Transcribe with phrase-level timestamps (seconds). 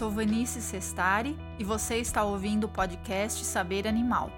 [0.00, 4.30] Sou Vanice Sestari e você está ouvindo o podcast Saber Animal.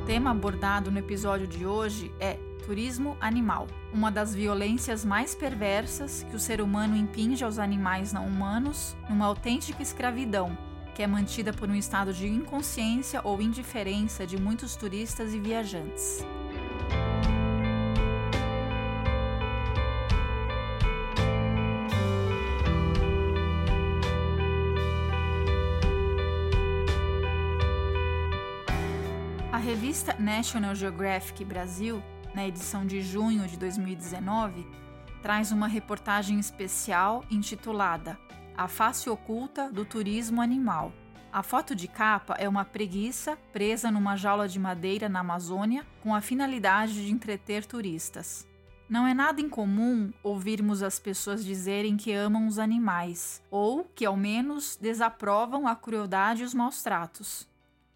[0.00, 6.24] O tema abordado no episódio de hoje é turismo animal, uma das violências mais perversas
[6.30, 10.56] que o ser humano impinge aos animais não humanos numa autêntica escravidão
[10.94, 16.24] que é mantida por um estado de inconsciência ou indiferença de muitos turistas e viajantes.
[29.50, 32.00] A revista National Geographic Brasil,
[32.34, 34.64] na edição de junho de 2019,
[35.20, 38.18] traz uma reportagem especial intitulada
[38.56, 40.92] a face oculta do turismo animal.
[41.32, 46.14] A foto de capa é uma preguiça presa numa jaula de madeira na Amazônia com
[46.14, 48.46] a finalidade de entreter turistas.
[48.88, 54.16] Não é nada incomum ouvirmos as pessoas dizerem que amam os animais ou que, ao
[54.16, 57.48] menos, desaprovam a crueldade e os maus tratos.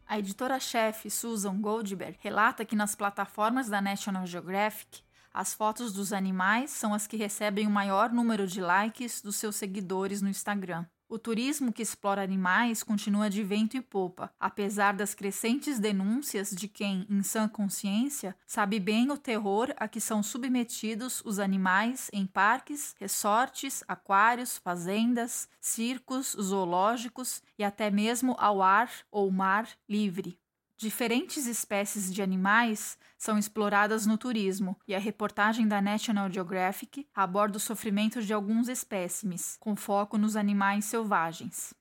[0.09, 5.03] A editora-chefe Susan Goldberg relata que nas plataformas da National Geographic
[5.39, 9.55] as fotos dos animais são as que recebem o maior número de likes dos seus
[9.55, 10.84] seguidores no Instagram.
[11.08, 16.66] O turismo que explora animais continua de vento e popa, apesar das crescentes denúncias de
[16.66, 22.27] quem, em sã consciência, sabe bem o terror a que são submetidos os animais em
[22.27, 30.37] parques, resortes, aquários, fazendas, circos, zoológicos e até mesmo ao ar ou mar livre.
[30.78, 37.56] Diferentes espécies de animais são exploradas no turismo, e a reportagem da National Geographic aborda
[37.56, 41.75] o sofrimento de alguns espécimes, com foco nos animais selvagens.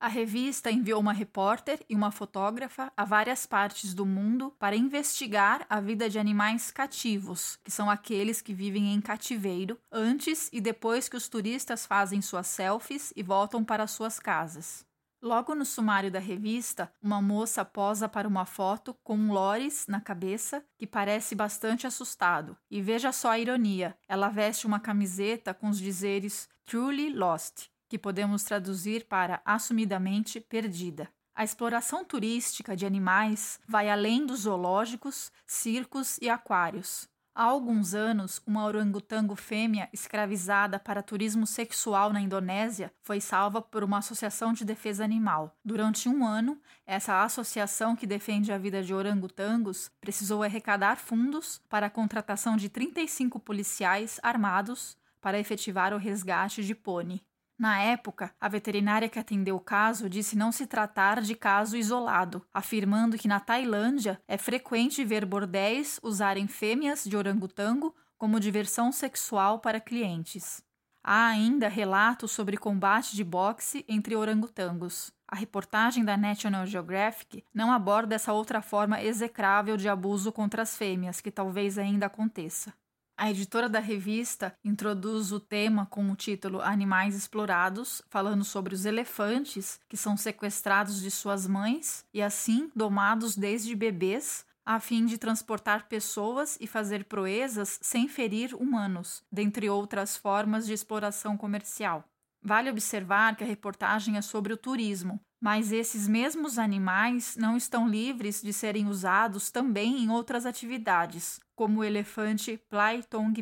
[0.00, 5.64] A revista enviou uma repórter e uma fotógrafa a várias partes do mundo para investigar
[5.70, 11.08] a vida de animais cativos, que são aqueles que vivem em cativeiro, antes e depois
[11.08, 14.84] que os turistas fazem suas selfies e voltam para suas casas.
[15.22, 20.00] Logo no sumário da revista, uma moça posa para uma foto com um Loris na
[20.00, 22.56] cabeça que parece bastante assustado.
[22.68, 27.96] E veja só a ironia: ela veste uma camiseta com os dizeres Truly Lost, que
[27.96, 31.08] podemos traduzir para assumidamente perdida.
[31.36, 37.08] A exploração turística de animais vai além dos zoológicos, circos e aquários.
[37.34, 43.82] Há alguns anos, uma orangotango fêmea escravizada para turismo sexual na Indonésia foi salva por
[43.82, 45.56] uma associação de defesa animal.
[45.64, 51.86] Durante um ano, essa associação que defende a vida de orangotangos precisou arrecadar fundos para
[51.86, 57.24] a contratação de 35 policiais armados para efetivar o resgate de Pony.
[57.58, 62.44] Na época, a veterinária que atendeu o caso disse não se tratar de caso isolado,
[62.52, 69.58] afirmando que na Tailândia é frequente ver bordéis usarem fêmeas de orangotango como diversão sexual
[69.58, 70.62] para clientes.
[71.04, 75.12] Há ainda relatos sobre combate de boxe entre orangotangos.
[75.26, 80.76] A reportagem da National Geographic não aborda essa outra forma execrável de abuso contra as
[80.76, 82.72] fêmeas, que talvez ainda aconteça.
[83.16, 88.84] A editora da revista introduz o tema com o título Animais Explorados, falando sobre os
[88.84, 95.18] elefantes que são sequestrados de suas mães e assim domados desde bebês a fim de
[95.18, 102.04] transportar pessoas e fazer proezas sem ferir humanos, dentre outras formas de exploração comercial.
[102.40, 107.88] Vale observar que a reportagem é sobre o turismo, mas esses mesmos animais não estão
[107.88, 112.62] livres de serem usados também em outras atividades, como o elefante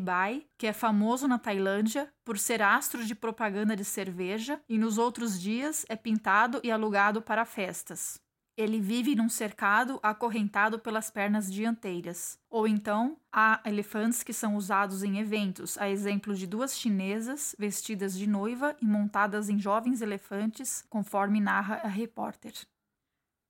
[0.01, 4.97] Bai, que é famoso na Tailândia por ser astro de propaganda de cerveja e nos
[4.97, 8.19] outros dias é pintado e alugado para festas.
[8.61, 12.39] Ele vive num cercado acorrentado pelas pernas dianteiras.
[12.51, 18.15] Ou então, há elefantes que são usados em eventos, a exemplo de duas chinesas vestidas
[18.19, 22.53] de noiva e montadas em jovens elefantes, conforme narra a repórter.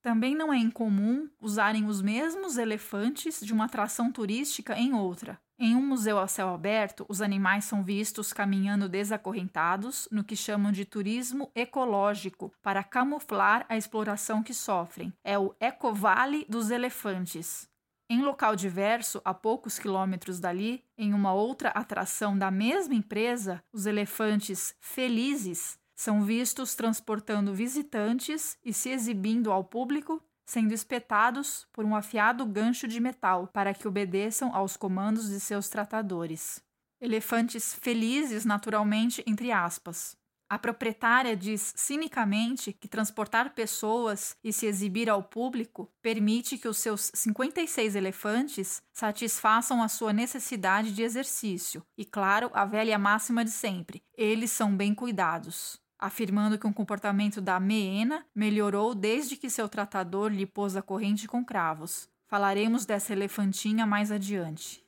[0.00, 5.76] Também não é incomum usarem os mesmos elefantes de uma atração turística em outra, em
[5.76, 10.86] um museu a céu aberto, os animais são vistos caminhando desacorrentados no que chamam de
[10.86, 15.12] turismo ecológico, para camuflar a exploração que sofrem.
[15.22, 17.68] É o Ecovale dos elefantes.
[18.08, 23.84] Em local diverso, a poucos quilômetros dali, em uma outra atração da mesma empresa, os
[23.84, 31.94] elefantes felizes são vistos transportando visitantes e se exibindo ao público sendo espetados por um
[31.94, 36.60] afiado gancho de metal para que obedeçam aos comandos de seus tratadores.
[37.00, 40.16] Elefantes felizes, naturalmente, entre aspas.
[40.48, 46.78] A proprietária diz cinicamente que transportar pessoas e se exibir ao público permite que os
[46.78, 53.52] seus 56 elefantes satisfaçam a sua necessidade de exercício e, claro, a velha máxima de
[53.52, 55.80] sempre: eles são bem cuidados.
[56.02, 61.28] Afirmando que o comportamento da Meena melhorou desde que seu tratador lhe pôs a corrente
[61.28, 62.08] com cravos.
[62.26, 64.82] Falaremos dessa elefantinha mais adiante.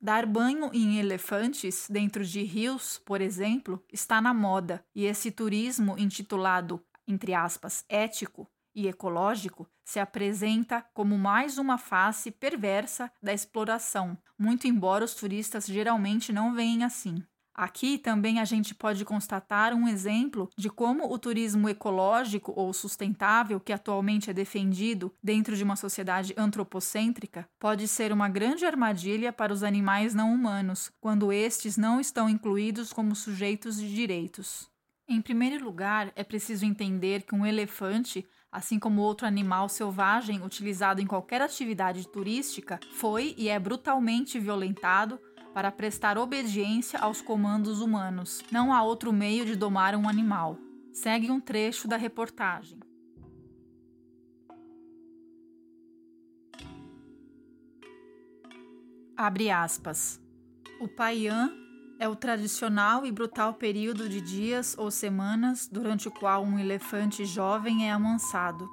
[0.00, 5.98] Dar banho em elefantes dentro de rios, por exemplo, está na moda, e esse turismo
[5.98, 14.16] intitulado, entre aspas, ético e ecológico se apresenta como mais uma face perversa da exploração,
[14.38, 17.20] muito embora os turistas geralmente não veem assim.
[17.54, 23.60] Aqui também a gente pode constatar um exemplo de como o turismo ecológico ou sustentável,
[23.60, 29.52] que atualmente é defendido dentro de uma sociedade antropocêntrica, pode ser uma grande armadilha para
[29.52, 34.70] os animais não humanos, quando estes não estão incluídos como sujeitos de direitos.
[35.06, 41.02] Em primeiro lugar, é preciso entender que um elefante, assim como outro animal selvagem utilizado
[41.02, 45.20] em qualquer atividade turística, foi e é brutalmente violentado
[45.52, 48.42] para prestar obediência aos comandos humanos.
[48.50, 50.58] Não há outro meio de domar um animal.
[50.92, 52.78] Segue um trecho da reportagem.
[59.16, 60.20] Abre aspas.
[60.80, 61.52] O Paian
[61.98, 67.24] é o tradicional e brutal período de dias ou semanas durante o qual um elefante
[67.24, 68.68] jovem é amansado.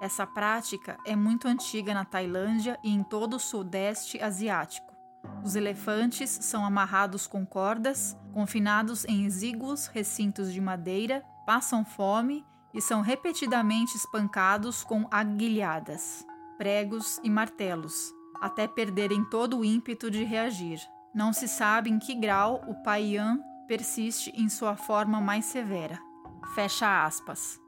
[0.00, 4.85] Essa prática é muito antiga na Tailândia e em todo o Sudeste Asiático.
[5.44, 12.44] Os elefantes são amarrados com cordas, confinados em exíguos recintos de madeira, passam fome
[12.74, 16.26] e são repetidamente espancados com aguilhadas,
[16.58, 20.80] pregos e martelos, até perderem todo o ímpeto de reagir.
[21.14, 25.98] Não se sabe em que grau o paian persiste em sua forma mais severa.
[26.54, 27.58] Fecha aspas.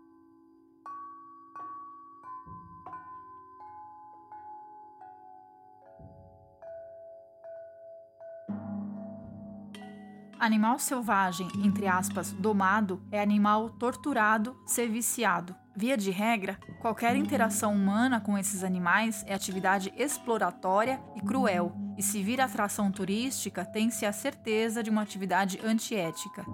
[10.40, 15.55] Animal selvagem, entre aspas, domado, é animal torturado, ser viciado.
[15.76, 22.02] Via de regra, qualquer interação humana com esses animais é atividade exploratória e cruel, e
[22.05, 26.46] se vir atração turística, tem-se a certeza de uma atividade antiética.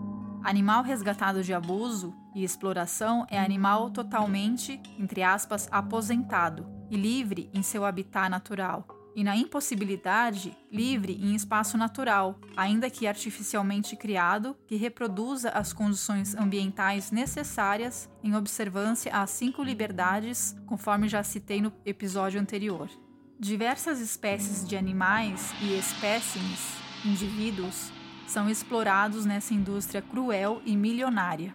[0.43, 7.63] Animal resgatado de abuso e exploração é animal totalmente, entre aspas, aposentado e livre em
[7.63, 14.77] seu habitat natural e na impossibilidade livre em espaço natural, ainda que artificialmente criado, que
[14.77, 22.41] reproduza as condições ambientais necessárias em observância às cinco liberdades, conforme já citei no episódio
[22.41, 22.91] anterior.
[23.39, 26.61] Diversas espécies de animais e espécimes,
[27.05, 27.93] indivíduos,
[28.27, 31.55] são explorados nessa indústria cruel e milionária.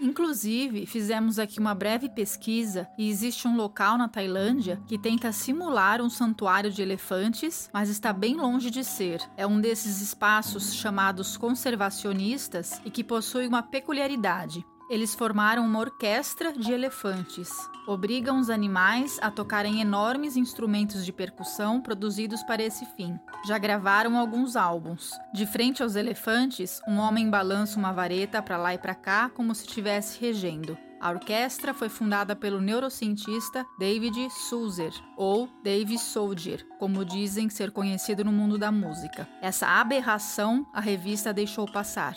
[0.00, 6.00] Inclusive, fizemos aqui uma breve pesquisa e existe um local na Tailândia que tenta simular
[6.00, 9.20] um santuário de elefantes, mas está bem longe de ser.
[9.36, 14.64] É um desses espaços chamados conservacionistas e que possui uma peculiaridade.
[14.90, 17.48] Eles formaram uma orquestra de elefantes.
[17.86, 23.16] Obrigam os animais a tocarem enormes instrumentos de percussão produzidos para esse fim.
[23.46, 25.12] Já gravaram alguns álbuns.
[25.32, 29.54] De frente aos elefantes, um homem balança uma vareta para lá e para cá como
[29.54, 30.76] se estivesse regendo.
[31.00, 38.24] A orquestra foi fundada pelo neurocientista David Sulzer, ou Dave Soldier, como dizem ser conhecido
[38.24, 39.28] no mundo da música.
[39.40, 42.16] Essa aberração a revista deixou passar.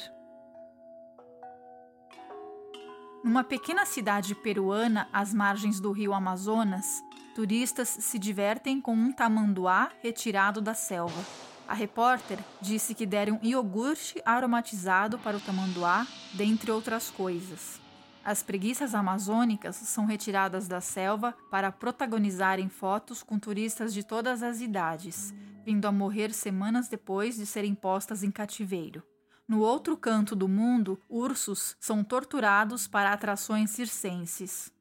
[3.24, 7.02] Numa pequena cidade peruana às margens do rio Amazonas,
[7.34, 11.24] turistas se divertem com um tamanduá retirado da selva.
[11.66, 17.80] A repórter disse que deram iogurte aromatizado para o tamanduá, dentre outras coisas.
[18.26, 24.60] As preguiças amazônicas são retiradas da selva para protagonizarem fotos com turistas de todas as
[24.60, 25.34] idades,
[25.66, 29.02] vindo a morrer semanas depois de serem postas em cativeiro.
[29.48, 34.72] No outro canto do mundo, ursos são torturados para atrações circenses.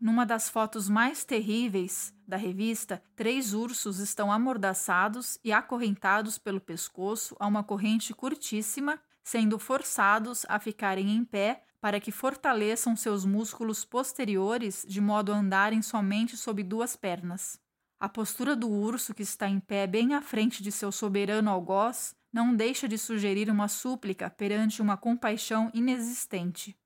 [0.00, 7.36] Numa das fotos mais terríveis da revista, três ursos estão amordaçados e acorrentados pelo pescoço
[7.38, 13.84] a uma corrente curtíssima, sendo forçados a ficarem em pé para que fortaleçam seus músculos
[13.84, 17.60] posteriores de modo a andarem somente sob duas pernas.
[18.00, 22.14] A postura do urso que está em pé bem à frente de seu soberano algoz
[22.32, 26.78] não deixa de sugerir uma súplica perante uma compaixão inexistente.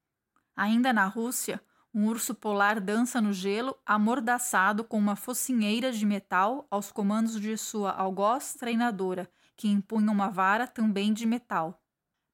[0.56, 1.60] Ainda na Rússia,
[1.94, 7.56] um urso polar dança no gelo, amordaçado com uma focinheira de metal aos comandos de
[7.56, 11.81] sua algoz treinadora, que impunha uma vara também de metal.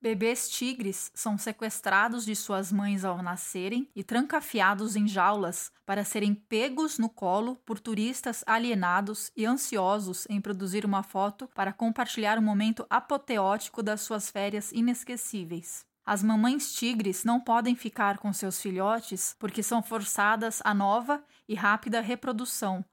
[0.01, 6.35] Bebês tigres são sequestrados de suas mães ao nascerem e trancafiados em jaulas para serem
[6.35, 12.41] pegos no colo por turistas alienados e ansiosos em produzir uma foto para compartilhar o
[12.41, 15.85] um momento apoteótico das suas férias inesquecíveis.
[16.07, 21.57] As mamães tigres não podem ficar com seus filhotes porque são forçadas à nova e
[21.57, 22.85] rápida reprodução.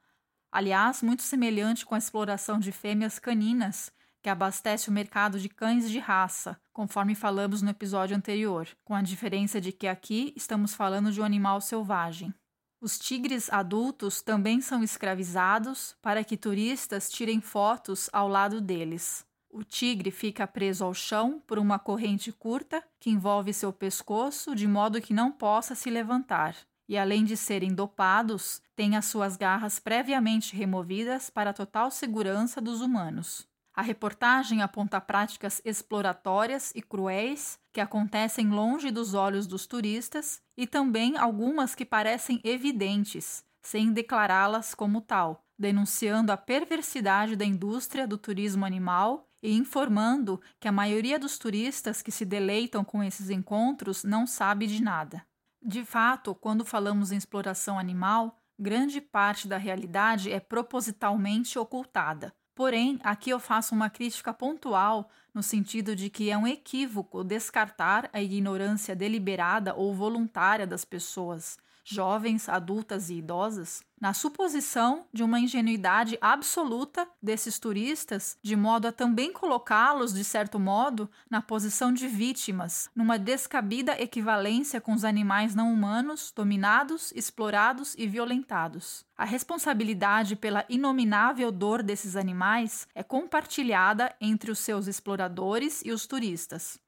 [0.51, 3.91] Aliás, muito semelhante com a exploração de fêmeas caninas
[4.25, 9.03] que abastece o mercado de cães de raça, conforme falamos no episódio anterior, com a
[9.03, 12.33] diferença de que aqui estamos falando de um animal selvagem.
[12.81, 19.23] Os tigres adultos também são escravizados para que turistas tirem fotos ao lado deles.
[19.47, 24.67] O tigre fica preso ao chão por uma corrente curta que envolve seu pescoço de
[24.67, 26.55] modo que não possa se levantar.
[26.89, 32.81] E além de serem dopados, têm as suas garras previamente removidas para total segurança dos
[32.81, 33.47] humanos.
[33.75, 40.65] A reportagem aponta práticas exploratórias e cruéis que acontecem longe dos olhos dos turistas e
[40.65, 48.17] também algumas que parecem evidentes, sem declará-las como tal, denunciando a perversidade da indústria do
[48.17, 54.05] turismo animal e informando que a maioria dos turistas que se deleitam com esses encontros
[54.05, 55.27] não sabe de nada.
[55.61, 62.97] De fato, quando falamos em exploração animal, grande parte da realidade é propositalmente ocultada Porém,
[63.03, 68.21] aqui eu faço uma crítica pontual no sentido de que é um equívoco descartar a
[68.21, 76.17] ignorância deliberada ou voluntária das pessoas, jovens, adultas e idosas, na suposição de uma ingenuidade
[76.19, 82.89] absoluta desses turistas, de modo a também colocá-los, de certo modo, na posição de vítimas,
[82.95, 89.05] numa descabida equivalência com os animais não humanos, dominados, explorados e violentados.
[89.15, 96.05] A responsabilidade pela inominável dor desses animais é compartilhada entre os seus exploradores e os
[96.05, 96.83] turistas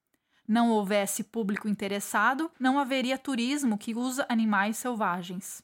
[0.48, 5.62] não houvesse público interessado, não haveria turismo que usa animais selvagens.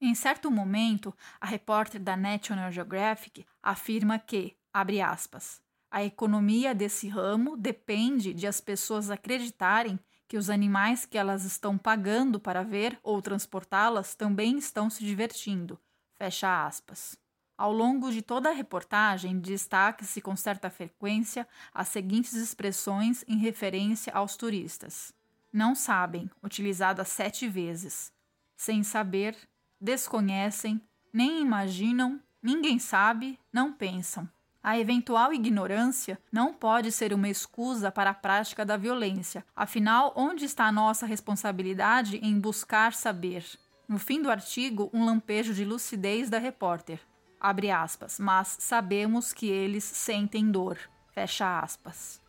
[0.00, 7.08] Em certo momento, a repórter da National Geographic afirma que, abre aspas, a economia desse
[7.08, 12.98] ramo depende de as pessoas acreditarem que os animais que elas estão pagando para ver
[13.02, 15.78] ou transportá-las também estão se divertindo.
[16.14, 17.18] Fecha aspas.
[17.58, 24.12] Ao longo de toda a reportagem, destaca-se com certa frequência as seguintes expressões em referência
[24.12, 25.14] aos turistas:
[25.50, 28.12] não sabem, utilizada sete vezes,
[28.58, 29.34] sem saber,
[29.80, 34.28] desconhecem, nem imaginam, ninguém sabe, não pensam.
[34.62, 39.46] A eventual ignorância não pode ser uma excusa para a prática da violência.
[39.54, 43.46] Afinal, onde está a nossa responsabilidade em buscar saber?
[43.88, 47.00] No fim do artigo, um lampejo de lucidez da repórter
[47.40, 50.78] abre aspas, mas sabemos que eles sentem dor,
[51.12, 52.20] fecha aspas.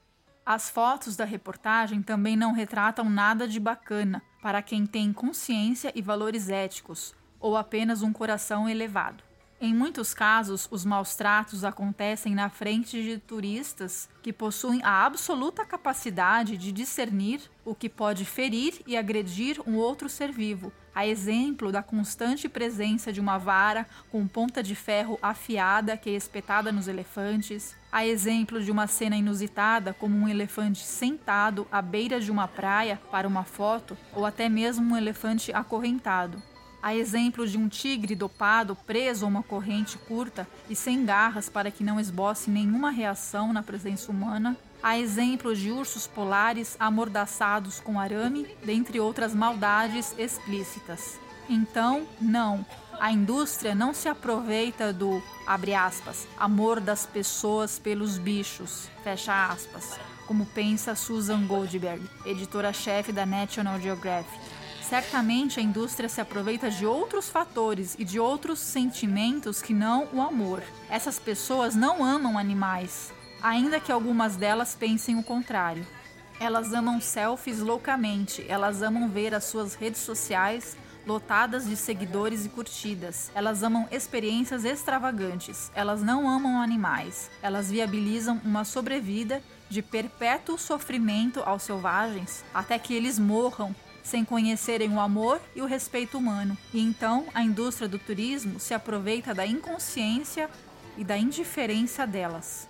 [0.46, 6.02] As fotos da reportagem também não retratam nada de bacana para quem tem consciência e
[6.02, 9.27] valores éticos, ou apenas um coração elevado.
[9.60, 15.66] Em muitos casos, os maus tratos acontecem na frente de turistas que possuem a absoluta
[15.66, 21.72] capacidade de discernir o que pode ferir e agredir um outro ser vivo, a exemplo
[21.72, 26.88] da constante presença de uma vara com ponta de ferro afiada que é espetada nos
[26.88, 32.48] elefantes, a exemplo de uma cena inusitada como um elefante sentado à beira de uma
[32.48, 36.44] praia para uma foto ou até mesmo um elefante acorrentado
[36.88, 41.70] a exemplo de um tigre dopado preso a uma corrente curta e sem garras para
[41.70, 48.00] que não esboce nenhuma reação na presença humana, a exemplo de ursos polares amordaçados com
[48.00, 51.20] arame, dentre outras maldades explícitas.
[51.50, 52.66] Então, não,
[53.02, 60.00] a indústria não se aproveita do, abre aspas, amor das pessoas pelos bichos, fecha aspas,
[60.26, 64.57] como pensa Susan Goldberg, editora-chefe da National Geographic.
[64.90, 70.22] Certamente a indústria se aproveita de outros fatores e de outros sentimentos que não o
[70.22, 70.64] amor.
[70.90, 73.12] Essas pessoas não amam animais,
[73.44, 75.86] ainda que algumas delas pensem o contrário.
[76.40, 82.50] Elas amam selfies loucamente, elas amam ver as suas redes sociais lotadas de seguidores e
[82.50, 83.30] curtidas.
[83.36, 85.70] Elas amam experiências extravagantes.
[85.76, 87.30] Elas não amam animais.
[87.42, 93.76] Elas viabilizam uma sobrevida de perpétuo sofrimento aos selvagens até que eles morram
[94.08, 96.58] sem conhecerem o amor e o respeito humano.
[96.74, 100.50] E então a indústria do turismo se aproveita da inconsciência
[100.98, 102.70] e da indiferença delas.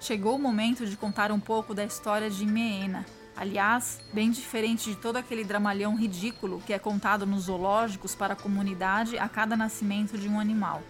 [0.00, 3.04] Chegou o momento de contar um pouco da história de Meena.
[3.36, 8.36] Aliás, bem diferente de todo aquele dramalhão ridículo que é contado nos zoológicos para a
[8.36, 10.82] comunidade a cada nascimento de um animal.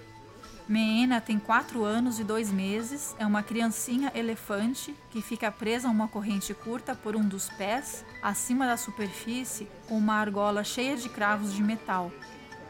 [0.68, 5.90] Meena tem 4 anos e 2 meses, é uma criancinha elefante que fica presa a
[5.90, 11.08] uma corrente curta por um dos pés, acima da superfície, com uma argola cheia de
[11.08, 12.12] cravos de metal,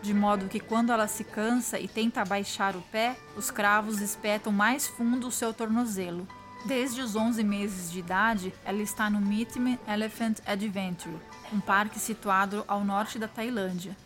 [0.00, 4.52] de modo que quando ela se cansa e tenta abaixar o pé, os cravos espetam
[4.52, 6.26] mais fundo o seu tornozelo.
[6.64, 11.16] Desde os 11 meses de idade, ela está no Mitme Elephant Adventure,
[11.52, 13.96] um parque situado ao norte da Tailândia,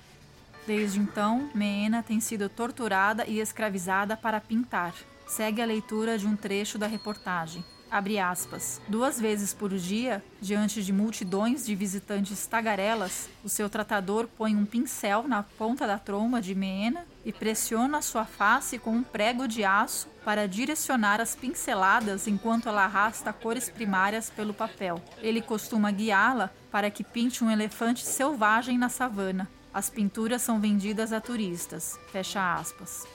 [0.66, 4.94] Desde então, Meena tem sido torturada e escravizada para pintar.
[5.26, 7.64] Segue a leitura de um trecho da reportagem.
[7.88, 8.80] Abre aspas.
[8.88, 14.66] Duas vezes por dia, diante de multidões de visitantes tagarelas, o seu tratador põe um
[14.66, 19.64] pincel na ponta da tromba de Meena e pressiona sua face com um prego de
[19.64, 25.00] aço para direcionar as pinceladas enquanto ela arrasta cores primárias pelo papel.
[25.18, 31.12] Ele costuma guiá-la para que pinte um elefante selvagem na savana, as pinturas são vendidas
[31.12, 32.00] a turistas.
[32.10, 33.06] Fecha aspas.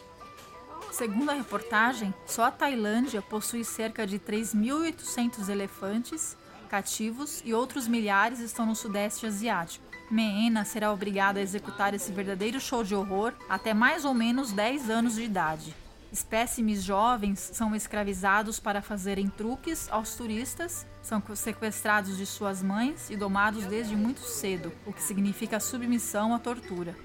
[0.91, 6.37] Segundo a reportagem, só a Tailândia possui cerca de 3.800 elefantes
[6.69, 9.83] cativos e outros milhares estão no Sudeste Asiático.
[10.11, 14.87] Meena será obrigada a executar esse verdadeiro show de horror até mais ou menos 10
[14.87, 15.75] anos de idade.
[16.11, 23.15] Espécimes jovens são escravizados para fazerem truques aos turistas, são sequestrados de suas mães e
[23.15, 26.95] domados desde muito cedo, o que significa submissão à tortura.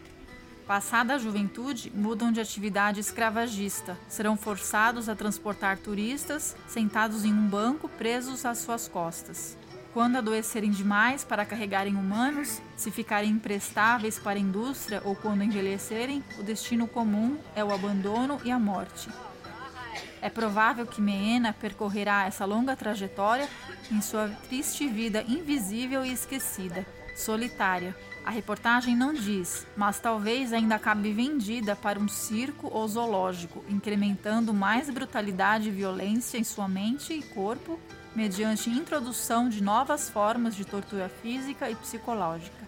[0.66, 3.96] Passada a juventude, mudam de atividade escravagista.
[4.08, 9.56] Serão forçados a transportar turistas sentados em um banco presos às suas costas.
[9.96, 16.22] Quando adoecerem demais para carregarem humanos, se ficarem imprestáveis para a indústria ou quando envelhecerem,
[16.38, 19.08] o destino comum é o abandono e a morte.
[20.20, 23.48] É provável que Meena percorrerá essa longa trajetória
[23.90, 26.84] em sua triste vida invisível e esquecida,
[27.16, 27.96] solitária.
[28.22, 34.52] A reportagem não diz, mas talvez ainda acabe vendida para um circo ou zoológico, incrementando
[34.52, 37.80] mais brutalidade e violência em sua mente e corpo
[38.16, 42.66] mediante introdução de novas formas de tortura física e psicológica.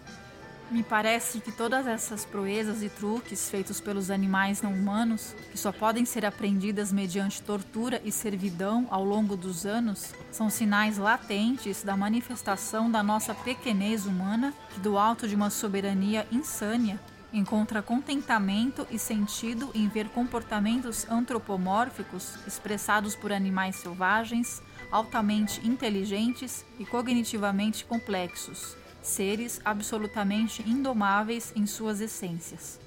[0.71, 5.73] Me parece que todas essas proezas e truques feitos pelos animais não humanos, que só
[5.73, 11.97] podem ser aprendidas mediante tortura e servidão ao longo dos anos, são sinais latentes da
[11.97, 17.01] manifestação da nossa pequenez humana, que do alto de uma soberania insânia
[17.33, 26.85] encontra contentamento e sentido em ver comportamentos antropomórficos expressados por animais selvagens, altamente inteligentes e
[26.85, 32.81] cognitivamente complexos, seres absolutamente indomáveis em suas essências.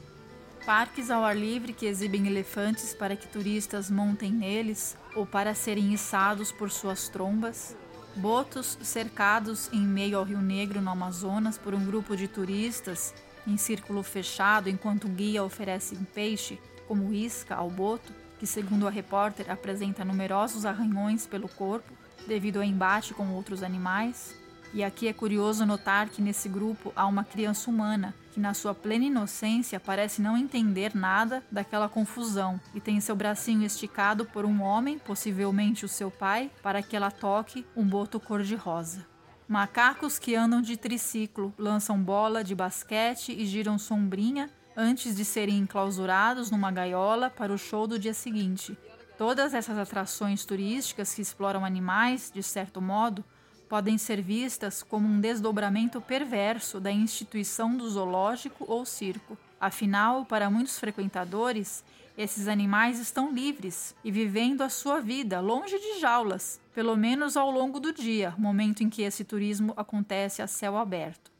[0.66, 5.94] Parques ao ar livre que exibem elefantes para que turistas montem neles ou para serem
[5.94, 7.76] içados por suas trombas,
[8.16, 13.14] botos cercados em meio ao Rio Negro no Amazonas por um grupo de turistas
[13.48, 18.88] em círculo fechado enquanto o guia oferece um peixe, como isca, ao boto, que, segundo
[18.88, 21.93] a repórter, apresenta numerosos arranhões pelo corpo
[22.27, 24.36] devido ao embate com outros animais.
[24.73, 28.73] E aqui é curioso notar que nesse grupo há uma criança humana que, na sua
[28.73, 34.63] plena inocência, parece não entender nada daquela confusão e tem seu bracinho esticado por um
[34.63, 39.06] homem, possivelmente o seu pai, para que ela toque um boto cor-de-rosa.
[39.47, 45.60] Macacos que andam de triciclo, lançam bola de basquete e giram sombrinha antes de serem
[45.60, 48.78] enclausurados numa gaiola para o show do dia seguinte.
[49.18, 53.24] Todas essas atrações turísticas que exploram animais, de certo modo,
[53.70, 59.38] podem ser vistas como um desdobramento perverso da instituição do zoológico ou circo.
[59.60, 61.84] Afinal, para muitos frequentadores,
[62.18, 67.50] esses animais estão livres e vivendo a sua vida longe de jaulas, pelo menos ao
[67.50, 71.32] longo do dia, momento em que esse turismo acontece a céu aberto.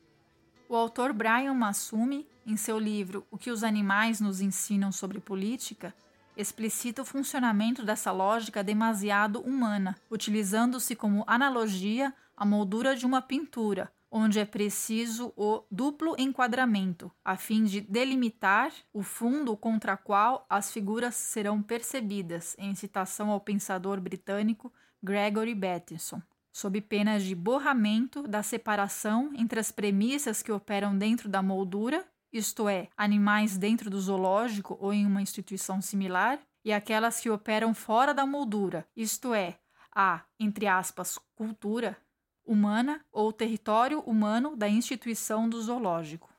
[0.70, 5.94] O autor Brian Massumi, em seu livro O que os animais nos ensinam sobre política,
[6.36, 13.92] explicita o funcionamento dessa lógica demasiado humana, utilizando-se como analogia a moldura de uma pintura,
[14.10, 20.72] onde é preciso o duplo enquadramento, a fim de delimitar o fundo contra qual as
[20.72, 28.44] figuras serão percebidas, em citação ao pensador britânico Gregory Bateson, sob pena de borramento da
[28.44, 34.78] separação entre as premissas que operam dentro da moldura, isto é, animais dentro do zoológico
[34.80, 39.58] ou em uma instituição similar, e aquelas que operam fora da moldura, isto é,
[39.94, 41.98] a, entre aspas, cultura,
[42.46, 46.30] humana ou território humano da instituição do zoológico.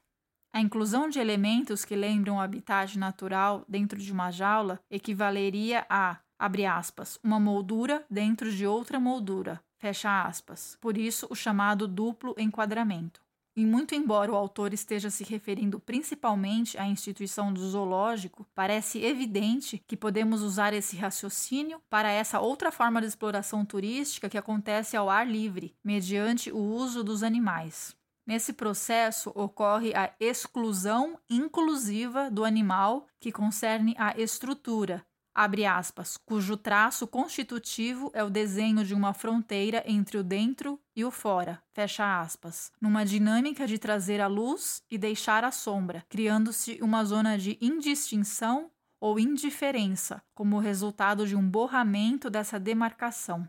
[0.52, 6.18] A inclusão de elementos que lembram o habitat natural dentro de uma jaula equivaleria a,
[6.38, 10.76] abre aspas, uma moldura dentro de outra moldura, fecha aspas.
[10.80, 13.22] Por isso, o chamado duplo enquadramento.
[13.54, 19.82] E muito embora o autor esteja se referindo principalmente à instituição do zoológico, parece evidente
[19.86, 25.10] que podemos usar esse raciocínio para essa outra forma de exploração turística que acontece ao
[25.10, 27.94] ar livre, mediante o uso dos animais.
[28.26, 36.56] Nesse processo ocorre a exclusão inclusiva do animal, que concerne a estrutura, abre aspas, cujo
[36.56, 42.20] traço constitutivo é o desenho de uma fronteira entre o dentro e o fora, fecha
[42.20, 47.58] aspas, numa dinâmica de trazer a luz e deixar a sombra, criando-se uma zona de
[47.60, 53.48] indistinção ou indiferença, como resultado de um borramento dessa demarcação.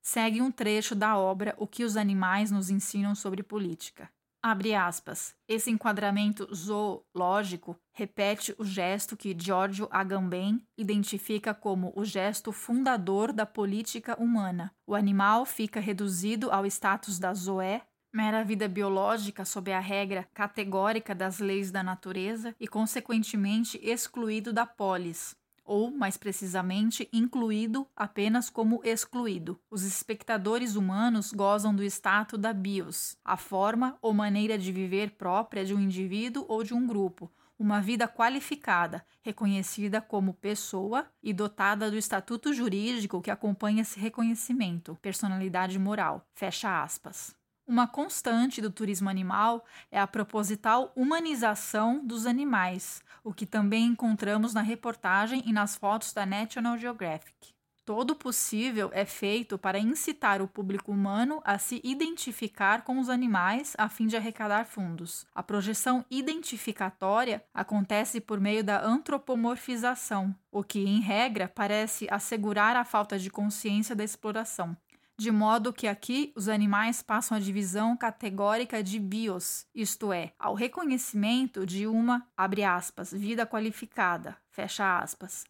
[0.00, 4.10] Segue um trecho da obra O que os animais nos ensinam sobre política.
[4.46, 5.34] Abre aspas.
[5.48, 13.46] Esse enquadramento zoológico repete o gesto que Giorgio Agamben identifica como o gesto fundador da
[13.46, 14.70] política humana.
[14.86, 17.80] O animal fica reduzido ao status da zoé,
[18.12, 24.66] mera vida biológica sob a regra categórica das leis da natureza e, consequentemente, excluído da
[24.66, 29.58] polis, ou, mais precisamente, incluído apenas como excluído.
[29.70, 35.64] Os espectadores humanos gozam do status da bios, a forma ou maneira de viver própria
[35.64, 41.90] de um indivíduo ou de um grupo, uma vida qualificada, reconhecida como pessoa e dotada
[41.90, 46.26] do estatuto jurídico que acompanha esse reconhecimento, personalidade moral.
[46.34, 47.34] Fecha aspas.
[47.66, 54.52] Uma constante do turismo animal é a proposital humanização dos animais, o que também encontramos
[54.52, 57.54] na reportagem e nas fotos da National Geographic.
[57.82, 63.74] Todo possível é feito para incitar o público humano a se identificar com os animais
[63.78, 65.26] a fim de arrecadar fundos.
[65.34, 72.84] A projeção identificatória acontece por meio da antropomorfização, o que, em regra, parece assegurar a
[72.84, 74.76] falta de consciência da exploração
[75.16, 80.54] de modo que aqui os animais passam a divisão categórica de bios, isto é, ao
[80.54, 85.44] reconhecimento de uma, abre aspas, vida qualificada, fecha aspas,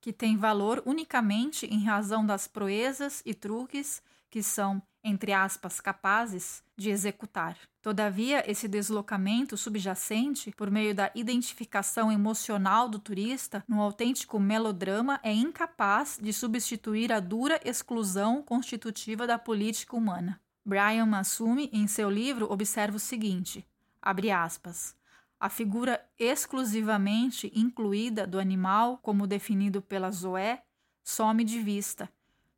[0.00, 4.02] que tem valor unicamente em razão das proezas e truques
[4.34, 7.56] que são, entre aspas, capazes de executar.
[7.80, 15.32] Todavia, esse deslocamento subjacente, por meio da identificação emocional do turista, no autêntico melodrama, é
[15.32, 20.40] incapaz de substituir a dura exclusão constitutiva da política humana.
[20.64, 23.64] Brian Massumi, em seu livro, observa o seguinte:
[24.02, 24.96] abre aspas.
[25.38, 30.64] A figura exclusivamente incluída do animal, como definido pela Zoé,
[31.04, 32.10] some de vista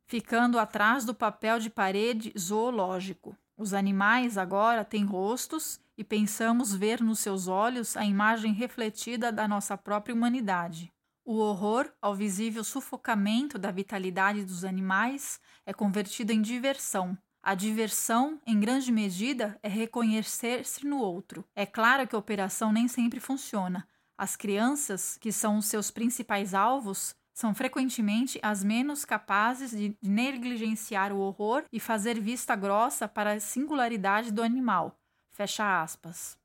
[0.07, 3.37] ficando atrás do papel de parede zoológico.
[3.57, 9.47] Os animais agora têm rostos e pensamos ver nos seus olhos a imagem refletida da
[9.47, 10.93] nossa própria humanidade.
[11.25, 17.17] O horror ao visível sufocamento da vitalidade dos animais é convertido em diversão.
[17.43, 21.43] A diversão, em grande medida, é reconhecer-se no outro.
[21.55, 23.87] É claro que a operação nem sempre funciona.
[24.17, 31.13] As crianças, que são os seus principais alvos, são frequentemente as menos capazes de negligenciar
[31.13, 34.99] o horror e fazer vista grossa para a singularidade do animal.
[35.33, 36.35] Fecha aspas.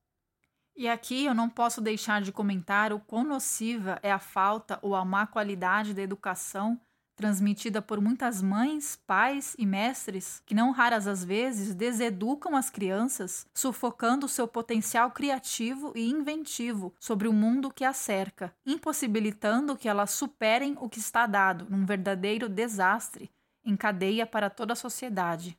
[0.77, 4.95] E aqui eu não posso deixar de comentar o quão nociva é a falta ou
[4.95, 6.79] a má qualidade da educação
[7.17, 13.47] transmitida por muitas mães, pais e mestres que, não raras as vezes, deseducam as crianças,
[13.55, 20.11] sufocando seu potencial criativo e inventivo sobre o mundo que as cerca, impossibilitando que elas
[20.11, 23.31] superem o que está dado num verdadeiro desastre
[23.65, 25.57] em cadeia para toda a sociedade.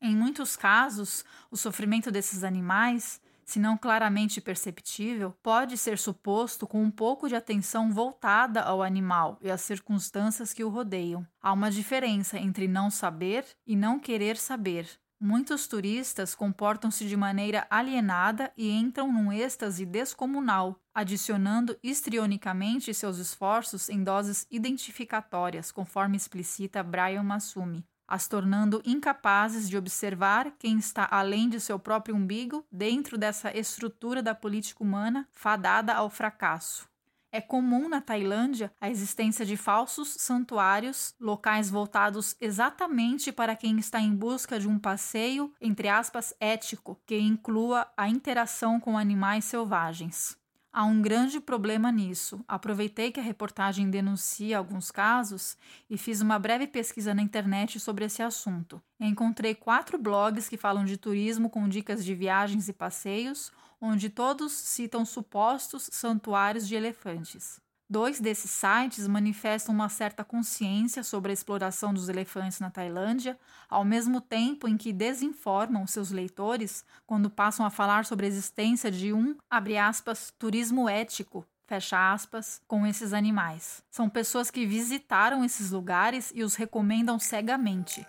[0.00, 6.82] Em muitos casos, o sofrimento desses animais se não claramente perceptível, pode ser suposto com
[6.82, 11.26] um pouco de atenção voltada ao animal e às circunstâncias que o rodeiam.
[11.40, 14.88] Há uma diferença entre não saber e não querer saber.
[15.20, 23.88] Muitos turistas comportam-se de maneira alienada e entram num êxtase descomunal, adicionando histrionicamente seus esforços
[23.88, 31.48] em doses identificatórias, conforme explicita Brian Massumi as tornando incapazes de observar quem está além
[31.48, 36.88] de seu próprio umbigo dentro dessa estrutura da política humana fadada ao fracasso.
[37.32, 44.00] É comum na Tailândia a existência de falsos santuários, locais voltados exatamente para quem está
[44.00, 50.38] em busca de um passeio, entre aspas, ético, que inclua a interação com animais selvagens.
[50.76, 52.44] Há um grande problema nisso.
[52.48, 55.56] Aproveitei que a reportagem denuncia alguns casos
[55.88, 58.82] e fiz uma breve pesquisa na internet sobre esse assunto.
[58.98, 64.50] Encontrei quatro blogs que falam de turismo com dicas de viagens e passeios, onde todos
[64.50, 67.62] citam supostos santuários de elefantes.
[67.94, 73.38] Dois desses sites manifestam uma certa consciência sobre a exploração dos elefantes na Tailândia,
[73.70, 78.90] ao mesmo tempo em que desinformam seus leitores quando passam a falar sobre a existência
[78.90, 83.84] de um, aspas, turismo ético, fecha aspas, com esses animais.
[83.92, 88.04] São pessoas que visitaram esses lugares e os recomendam cegamente.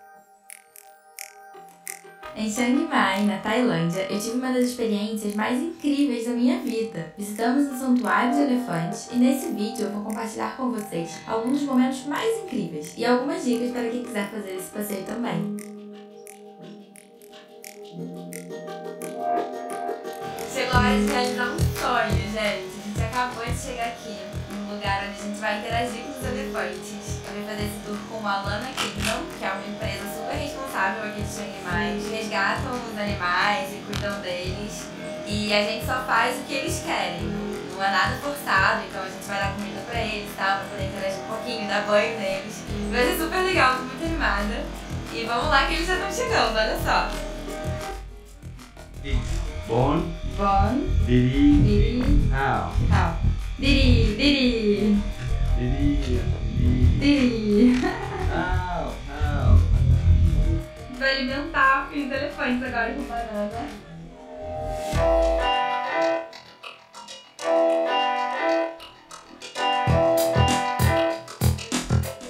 [2.37, 7.13] Em Chiang Mai, na Tailândia, eu tive uma das experiências mais incríveis da minha vida.
[7.17, 11.69] Visitamos um santuário de elefantes e nesse vídeo eu vou compartilhar com vocês alguns dos
[11.69, 15.55] momentos mais incríveis e algumas dicas para quem quiser fazer esse passeio também.
[20.53, 22.35] Chegou a hora de realizar um sonho, gente.
[22.35, 24.17] A gente acabou de chegar aqui,
[24.51, 27.21] num lugar onde a gente vai interagir com os elefantes.
[27.27, 30.24] Eu vim fazer esse tour com a Lana Kingdom, que é uma empresa super
[30.75, 31.23] responsável aqui
[31.63, 31.91] Mai.
[31.91, 34.88] Eles resgatam os animais e cuidam deles.
[35.25, 37.21] E a gente só faz o que eles querem.
[37.73, 40.57] Não é nada forçado, então a gente vai dar comida pra eles, tá?
[40.57, 42.63] Pra poder interagir um pouquinho, dar banho neles.
[42.91, 44.65] Vai ser super legal, tô muito animada.
[45.11, 47.09] E vamos lá que eles já estão chegando, olha só.
[49.67, 50.03] Bon,
[50.38, 53.17] Bon, Didi, Didi, How, How.
[53.57, 54.97] Didi, Didi,
[55.57, 56.21] Didi,
[56.57, 57.81] Didi, Didi.
[57.81, 58.74] How, How.
[61.05, 63.67] Vou alimentar os elefantes agora com banana.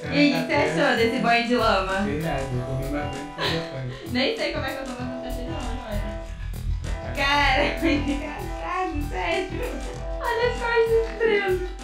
[0.03, 2.01] E aí, o que você achou desse banho de lama?
[2.01, 4.09] Verdade, eu comi bastante elefante.
[4.11, 7.15] Nem sei como é que eu tô fazendo tá cheio de lama, olha.
[7.15, 9.61] Cara, é engraçado, sério.
[10.19, 11.74] Olha as coisas estrelas.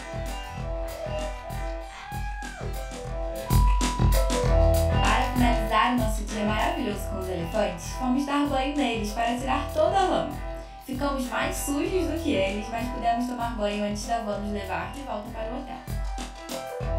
[6.41, 10.37] Dia maravilhoso com os elefantes, fomos dar banho neles para tirar toda a lama.
[10.85, 14.91] Ficamos mais sujos do que eles, mas pudemos tomar banho antes da van nos levar
[14.91, 16.01] de volta para o hotel.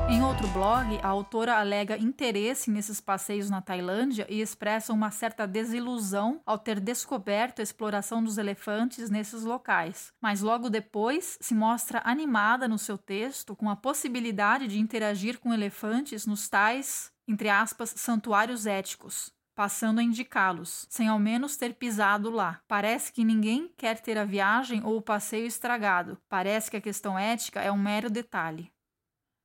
[0.09, 5.47] Em outro blog, a autora alega interesse nesses passeios na Tailândia e expressa uma certa
[5.47, 10.13] desilusão ao ter descoberto a exploração dos elefantes nesses locais.
[10.21, 15.53] Mas logo depois se mostra animada no seu texto com a possibilidade de interagir com
[15.53, 19.33] elefantes nos tais, entre aspas, santuários éticos.
[19.55, 22.61] Passando a indicá-los, sem ao menos ter pisado lá.
[22.69, 26.19] Parece que ninguém quer ter a viagem ou o passeio estragado.
[26.29, 28.71] Parece que a questão ética é um mero detalhe.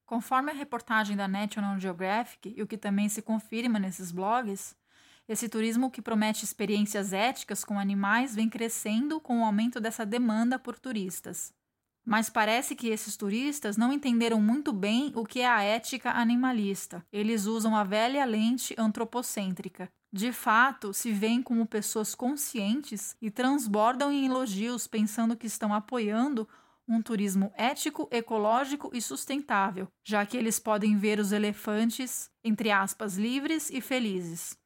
[0.05, 4.75] Conforme a reportagem da National Geographic, e o que também se confirma nesses blogs,
[5.27, 10.57] esse turismo que promete experiências éticas com animais vem crescendo com o aumento dessa demanda
[10.57, 11.53] por turistas.
[12.07, 17.05] Mas parece que esses turistas não entenderam muito bem o que é a ética animalista.
[17.11, 19.91] Eles usam a velha lente antropocêntrica.
[20.09, 26.47] De fato, se veem como pessoas conscientes e transbordam em elogios pensando que estão apoiando
[26.87, 33.17] um turismo ético, ecológico e sustentável, já que eles podem ver os elefantes, entre aspas,
[33.17, 34.57] livres e felizes.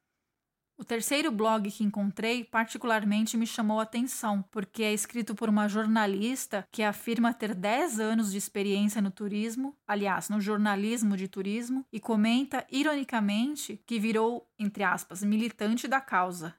[0.82, 5.68] O terceiro blog que encontrei particularmente me chamou a atenção, porque é escrito por uma
[5.68, 11.86] jornalista que afirma ter 10 anos de experiência no turismo, aliás, no jornalismo de turismo,
[11.92, 16.52] e comenta ironicamente que virou, entre aspas, militante da causa.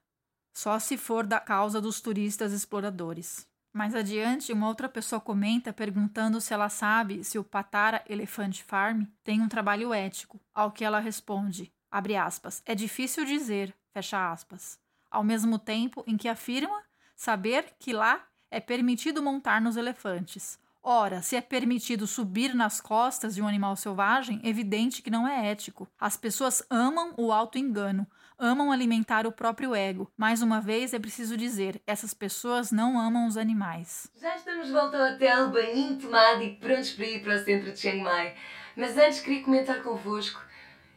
[0.55, 3.45] Só se for da causa dos turistas exploradores.
[3.75, 9.03] Mais adiante, uma outra pessoa comenta perguntando se ela sabe se o Patara Elephant Farm
[9.21, 14.79] tem um trabalho ético, ao que ela responde, aspas, é difícil dizer, fecha aspas,
[15.09, 16.81] ao mesmo tempo em que afirma
[17.15, 20.59] saber que lá é permitido montar nos elefantes.
[20.85, 25.49] Ora, se é permitido subir nas costas de um animal selvagem, evidente que não é
[25.49, 25.87] ético.
[25.97, 28.05] As pessoas amam o auto-engano,
[28.37, 30.11] amam alimentar o próprio ego.
[30.17, 34.11] Mais uma vez, é preciso dizer: essas pessoas não amam os animais.
[34.19, 37.71] Já estamos de volta ao hotel, banhinho tomado e prontos para ir para o centro
[37.71, 38.35] de Chiang Mai.
[38.75, 40.41] Mas antes queria comentar convosco.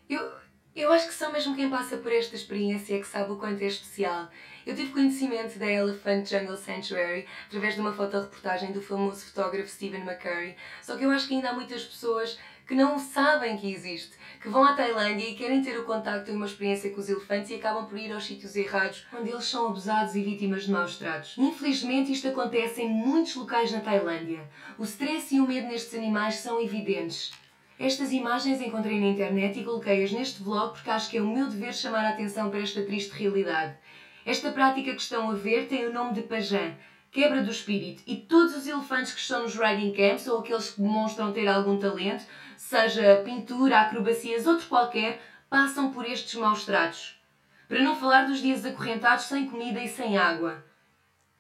[0.09, 0.33] Eu,
[0.77, 3.63] eu acho que só mesmo quem passa por esta experiência é que sabe o quanto
[3.63, 4.29] é especial.
[4.67, 10.03] Eu tive conhecimento da Elephant Jungle Sanctuary através de uma fotoreportagem do famoso fotógrafo Stephen
[10.03, 10.55] McCurry.
[10.83, 14.49] Só que eu acho que ainda há muitas pessoas que não sabem que existe, que
[14.49, 17.55] vão à Tailândia e querem ter o contacto e uma experiência com os elefantes e
[17.55, 21.37] acabam por ir aos sítios errados, onde eles são abusados e vítimas de maus tratos.
[21.39, 24.47] Infelizmente, isto acontece em muitos locais na Tailândia.
[24.77, 27.31] O stress e o medo nestes animais são evidentes.
[27.79, 31.47] Estas imagens encontrei na internet e coloquei-as neste vlog porque acho que é o meu
[31.47, 33.77] dever chamar a atenção para esta triste realidade.
[34.25, 36.75] Esta prática que estão a ver tem o nome de Pajan,
[37.13, 40.81] quebra do espírito, e todos os elefantes que estão nos riding camps ou aqueles que
[40.81, 42.25] demonstram ter algum talento,
[42.57, 47.21] seja pintura, acrobacias, outro qualquer, passam por estes maus tratos.
[47.69, 50.65] Para não falar dos dias acorrentados sem comida e sem água.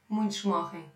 [0.09, 0.96] Muitos morrem.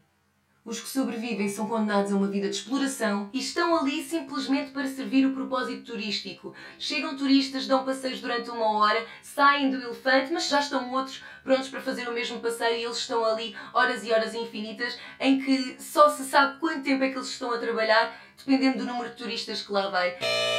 [0.71, 4.87] Os que sobrevivem são condenados a uma vida de exploração e estão ali simplesmente para
[4.87, 6.55] servir o propósito turístico.
[6.79, 11.69] Chegam turistas, dão passeios durante uma hora, saem do elefante, mas já estão outros prontos
[11.69, 15.75] para fazer o mesmo passeio e eles estão ali horas e horas infinitas em que
[15.83, 19.17] só se sabe quanto tempo é que eles estão a trabalhar dependendo do número de
[19.17, 20.17] turistas que lá vai.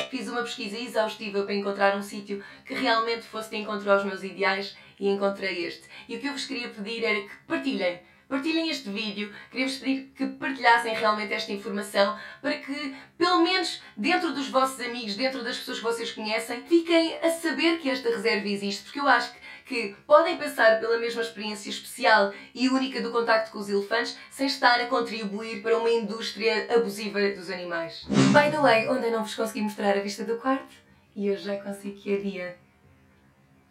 [0.10, 4.22] Fiz uma pesquisa exaustiva para encontrar um sítio que realmente fosse de encontro aos meus
[4.26, 5.88] ideais e encontrei este.
[6.10, 8.11] E o que eu vos queria pedir era que partilhem.
[8.32, 14.34] Partilhem este vídeo, queria-vos pedir que partilhassem realmente esta informação para que, pelo menos dentro
[14.34, 18.48] dos vossos amigos, dentro das pessoas que vocês conhecem, fiquem a saber que esta reserva
[18.48, 23.12] existe, porque eu acho que que podem passar pela mesma experiência especial e única do
[23.12, 28.06] contacto com os elefantes sem estar a contribuir para uma indústria abusiva dos animais.
[28.08, 30.76] By the way, ontem não vos consegui mostrar a vista do quarto
[31.16, 32.58] e hoje já consigo que é dia.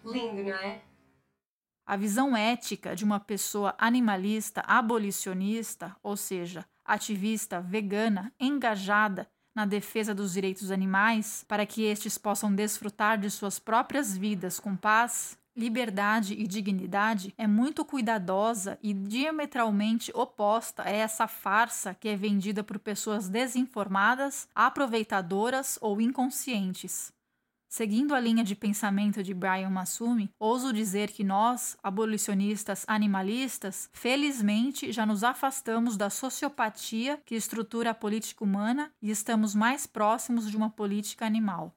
[0.04, 0.80] Lindo, não é?
[1.90, 10.14] A visão ética de uma pessoa animalista abolicionista, ou seja, ativista vegana engajada na defesa
[10.14, 16.34] dos direitos animais para que estes possam desfrutar de suas próprias vidas com paz, liberdade
[16.34, 22.78] e dignidade é muito cuidadosa e diametralmente oposta a essa farsa que é vendida por
[22.78, 27.12] pessoas desinformadas, aproveitadoras ou inconscientes.
[27.72, 34.90] Seguindo a linha de pensamento de Brian Massumi, ouso dizer que nós, abolicionistas animalistas, felizmente
[34.90, 40.56] já nos afastamos da sociopatia que estrutura a política humana e estamos mais próximos de
[40.56, 41.72] uma política animal.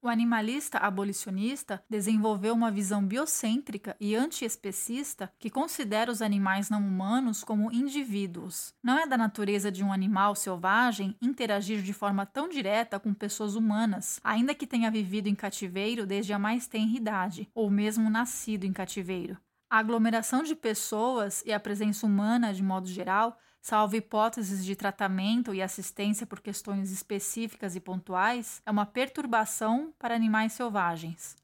[0.00, 7.42] O animalista abolicionista desenvolveu uma visão biocêntrica e antiespecista que considera os animais não humanos
[7.42, 8.72] como indivíduos.
[8.80, 13.56] Não é da natureza de um animal selvagem interagir de forma tão direta com pessoas
[13.56, 18.64] humanas, ainda que tenha vivido em cativeiro desde a mais tenra idade, ou mesmo nascido
[18.64, 19.36] em cativeiro.
[19.68, 23.36] A aglomeração de pessoas e a presença humana, de modo geral,
[23.68, 30.14] salvo hipóteses de tratamento e assistência por questões específicas e pontuais, é uma perturbação para
[30.14, 31.36] animais selvagens.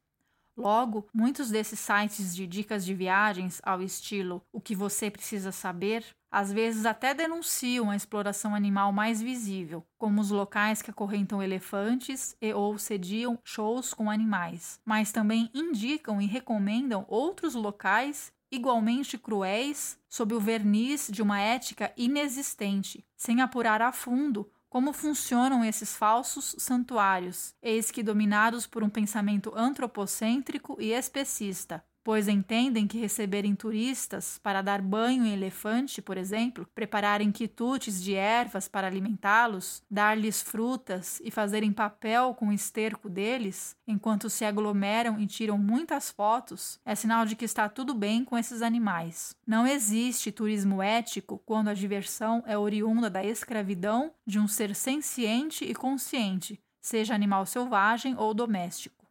[0.56, 6.02] Logo, muitos desses sites de dicas de viagens ao estilo o que você precisa saber,
[6.30, 12.34] às vezes até denunciam a exploração animal mais visível, como os locais que acorrentam elefantes
[12.40, 19.98] e ou sediam shows com animais, mas também indicam e recomendam outros locais igualmente cruéis
[20.08, 26.56] sob o verniz de uma ética inexistente, sem apurar a fundo como funcionam esses falsos
[26.58, 34.38] santuários, eis que dominados por um pensamento antropocêntrico e especista, pois entendem que receberem turistas
[34.42, 41.20] para dar banho em elefante, por exemplo, prepararem quitutes de ervas para alimentá-los, dar-lhes frutas
[41.24, 46.94] e fazerem papel com o esterco deles, enquanto se aglomeram e tiram muitas fotos, é
[46.94, 49.34] sinal de que está tudo bem com esses animais.
[49.46, 55.64] Não existe turismo ético quando a diversão é oriunda da escravidão de um ser senciente
[55.64, 59.03] e consciente, seja animal selvagem ou doméstico.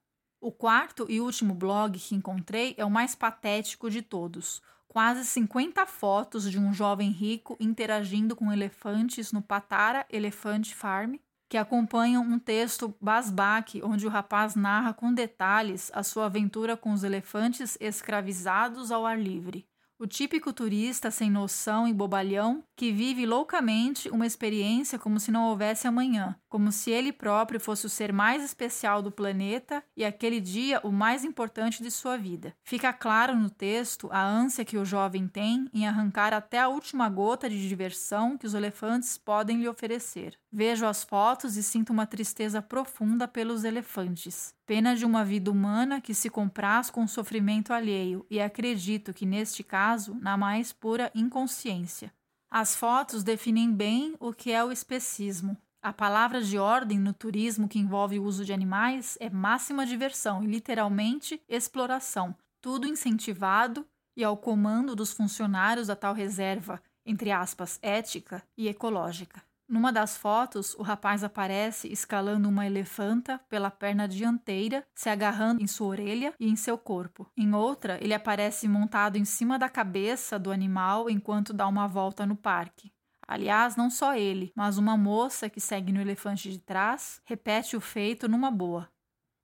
[0.43, 4.61] O quarto e último blog que encontrei é o mais patético de todos.
[4.89, 11.15] Quase 50 fotos de um jovem rico interagindo com elefantes no Patara Elephant Farm,
[11.47, 16.91] que acompanham um texto basbaque onde o rapaz narra com detalhes a sua aventura com
[16.91, 19.65] os elefantes escravizados ao ar livre
[19.99, 25.45] o típico turista sem noção e bobalhão que vive loucamente uma experiência como se não
[25.45, 30.41] houvesse amanhã, como se ele próprio fosse o ser mais especial do planeta e aquele
[30.41, 32.53] dia o mais importante de sua vida.
[32.63, 37.07] Fica claro no texto a ânsia que o jovem tem em arrancar até a última
[37.09, 40.37] gota de diversão que os elefantes podem lhe oferecer.
[40.55, 44.53] Vejo as fotos e sinto uma tristeza profunda pelos elefantes.
[44.67, 49.25] Pena de uma vida humana que se compraz com o sofrimento alheio, e acredito que,
[49.25, 52.13] neste caso, na mais pura inconsciência.
[52.51, 55.57] As fotos definem bem o que é o especismo.
[55.81, 60.43] A palavra de ordem no turismo que envolve o uso de animais é máxima diversão
[60.43, 62.35] e, literalmente, exploração.
[62.61, 63.83] Tudo incentivado
[64.15, 69.41] e ao comando dos funcionários da tal reserva, entre aspas, ética e ecológica.
[69.67, 75.67] Numa das fotos, o rapaz aparece escalando uma elefanta pela perna dianteira, se agarrando em
[75.67, 77.29] sua orelha e em seu corpo.
[77.35, 82.25] Em outra, ele aparece montado em cima da cabeça do animal enquanto dá uma volta
[82.25, 82.91] no parque.
[83.25, 87.81] Aliás, não só ele, mas uma moça que segue no elefante de trás repete o
[87.81, 88.89] feito numa boa.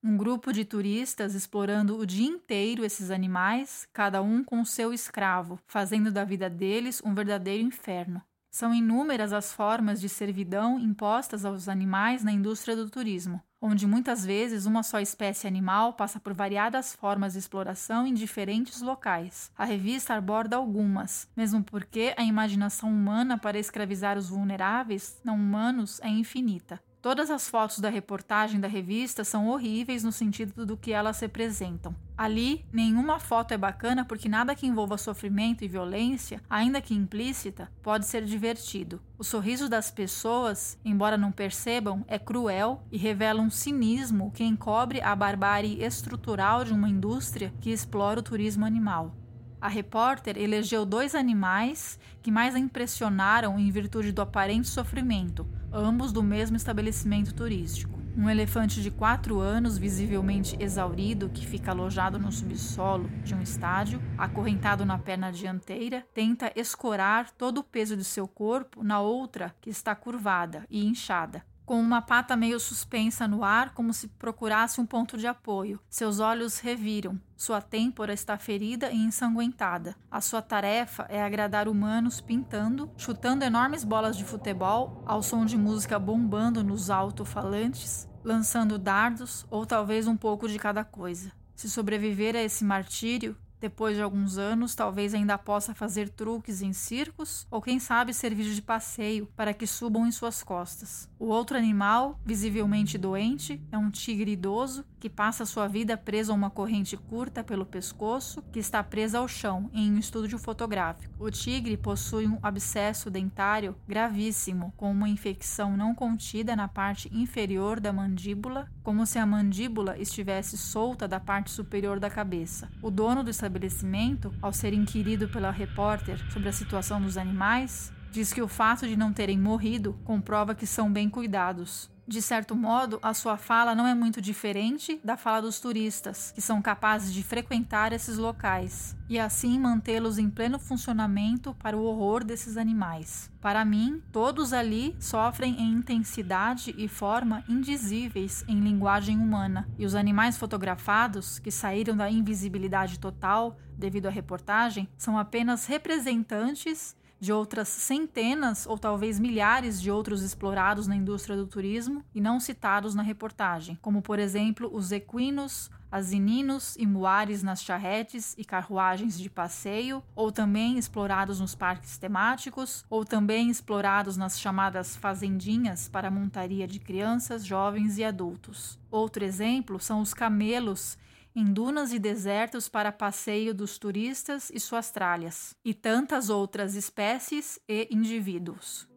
[0.04, 5.60] Um grupo de turistas explorando o dia inteiro esses animais, cada um com seu escravo,
[5.66, 8.22] fazendo da vida deles um verdadeiro inferno.
[8.52, 13.42] São inúmeras as formas de servidão impostas aos animais na indústria do turismo.
[13.62, 18.82] onde muitas vezes uma só espécie animal passa por variadas formas de exploração em diferentes
[18.82, 19.52] locais.
[19.58, 26.00] A revista aborda algumas, mesmo porque a imaginação humana para escravizar os vulneráveis não humanos
[26.02, 26.82] é infinita.
[27.02, 31.96] Todas as fotos da reportagem da revista são horríveis no sentido do que elas representam.
[32.18, 37.72] Ali, nenhuma foto é bacana porque nada que envolva sofrimento e violência, ainda que implícita,
[37.82, 39.02] pode ser divertido.
[39.18, 45.00] O sorriso das pessoas, embora não percebam, é cruel e revela um cinismo que encobre
[45.00, 49.16] a barbárie estrutural de uma indústria que explora o turismo animal.
[49.62, 56.12] A repórter elegeu dois animais que mais a impressionaram em virtude do aparente sofrimento, ambos
[56.12, 58.00] do mesmo estabelecimento turístico.
[58.18, 64.02] Um elefante de 4 anos, visivelmente exaurido, que fica alojado no subsolo de um estádio,
[64.18, 69.70] acorrentado na perna dianteira, tenta escorar todo o peso de seu corpo na outra que
[69.70, 74.88] está curvada e inchada com uma pata meio suspensa no ar, como se procurasse um
[74.88, 75.80] ponto de apoio.
[75.88, 77.22] Seus olhos reviram.
[77.38, 79.96] Sua têmpora está ferida e ensanguentada.
[80.10, 85.56] A sua tarefa é agradar humanos pintando, chutando enormes bolas de futebol ao som de
[85.60, 91.32] música bombando nos alto-falantes, lançando dardos ou talvez um pouco de cada coisa.
[91.56, 96.74] Se sobreviver a esse martírio, depois de alguns anos, talvez ainda possa fazer truques em
[96.74, 101.10] circos ou, quem sabe, servir de passeio para que subam em suas costas.
[101.20, 106.36] O outro animal, visivelmente doente, é um tigre idoso que passa sua vida preso a
[106.36, 111.14] uma corrente curta pelo pescoço que está presa ao chão em um estúdio fotográfico.
[111.18, 117.80] O tigre possui um abscesso dentário gravíssimo, com uma infecção não contida na parte inferior
[117.80, 122.72] da mandíbula, como se a mandíbula estivesse solta da parte superior da cabeça.
[122.82, 128.34] O dono do estabelecimento, ao ser inquirido pela repórter sobre a situação dos animais, diz
[128.34, 131.88] que o fato de não terem morrido comprova que são bem cuidados.
[132.10, 136.42] De certo modo, a sua fala não é muito diferente da fala dos turistas, que
[136.42, 142.24] são capazes de frequentar esses locais e assim mantê-los em pleno funcionamento para o horror
[142.24, 143.30] desses animais.
[143.40, 149.94] Para mim, todos ali sofrem em intensidade e forma indizíveis em linguagem humana, e os
[149.94, 157.68] animais fotografados, que saíram da invisibilidade total devido à reportagem, são apenas representantes de outras
[157.68, 163.04] centenas ou talvez milhares de outros explorados na indústria do turismo e não citados na
[163.04, 170.04] reportagem, como por exemplo os equinos, asininos e muares nas charretes e carruagens de passeio,
[170.16, 176.80] ou também explorados nos parques temáticos, ou também explorados nas chamadas fazendinhas para montaria de
[176.80, 178.80] crianças, jovens e adultos.
[178.92, 180.98] Outro exemplo são os camelos
[181.40, 187.58] em dunas e desertos para passeio dos turistas e suas tralhas, e tantas outras espécies
[187.66, 188.89] e indivíduos.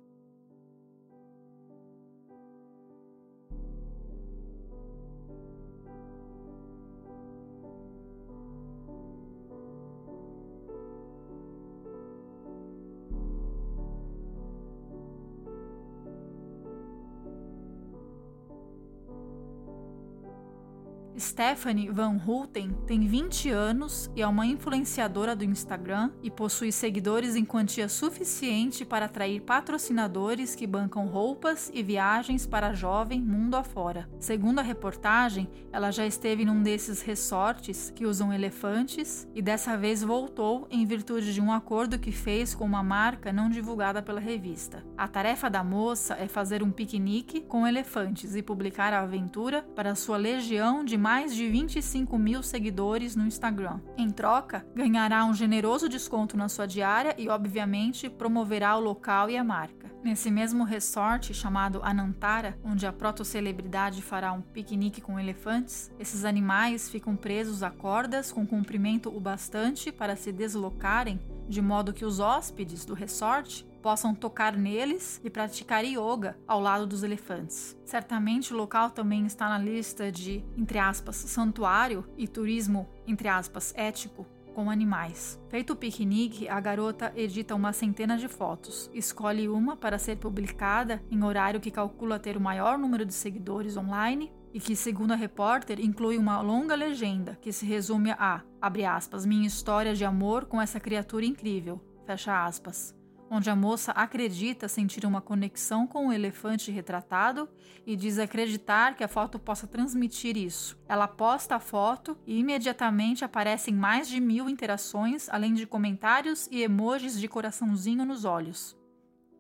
[21.23, 27.37] Stephanie Van Hulten tem 20 anos e é uma influenciadora do Instagram e possui seguidores
[27.37, 34.11] em quantia suficiente para atrair patrocinadores que bancam roupas e viagens para jovem mundo afora.
[34.19, 40.03] Segundo a reportagem, ela já esteve num desses resorts que usam elefantes e dessa vez
[40.03, 44.85] voltou em virtude de um acordo que fez com uma marca não divulgada pela revista.
[44.99, 49.95] A tarefa da moça é fazer um piquenique com elefantes e publicar a aventura para
[49.95, 53.81] sua legião de mais de 25 mil seguidores no Instagram.
[53.99, 59.37] Em troca, ganhará um generoso desconto na sua diária e, obviamente, promoverá o local e
[59.37, 59.93] a marca.
[60.03, 66.89] Nesse mesmo resort chamado Anantara, onde a proto-celebridade fará um piquenique com elefantes, esses animais
[66.89, 72.21] ficam presos a cordas com comprimento o bastante para se deslocarem, de modo que os
[72.21, 77.77] hóspedes do resort possam tocar neles e praticar yoga ao lado dos elefantes.
[77.85, 83.75] Certamente o local também está na lista de, entre aspas, santuário e turismo, entre aspas,
[83.77, 85.41] ético com animais.
[85.49, 91.03] Feito o piquenique, a garota edita uma centena de fotos, escolhe uma para ser publicada
[91.11, 95.17] em horário que calcula ter o maior número de seguidores online e que, segundo a
[95.17, 100.45] repórter, inclui uma longa legenda que se resume a, abre aspas, minha história de amor
[100.45, 102.95] com essa criatura incrível, fecha aspas
[103.35, 107.49] onde a moça acredita sentir uma conexão com o elefante retratado
[107.87, 110.79] e diz acreditar que a foto possa transmitir isso.
[110.87, 116.63] Ela posta a foto e imediatamente aparecem mais de mil interações, além de comentários e
[116.63, 118.82] emojis de coraçãozinho nos olhos.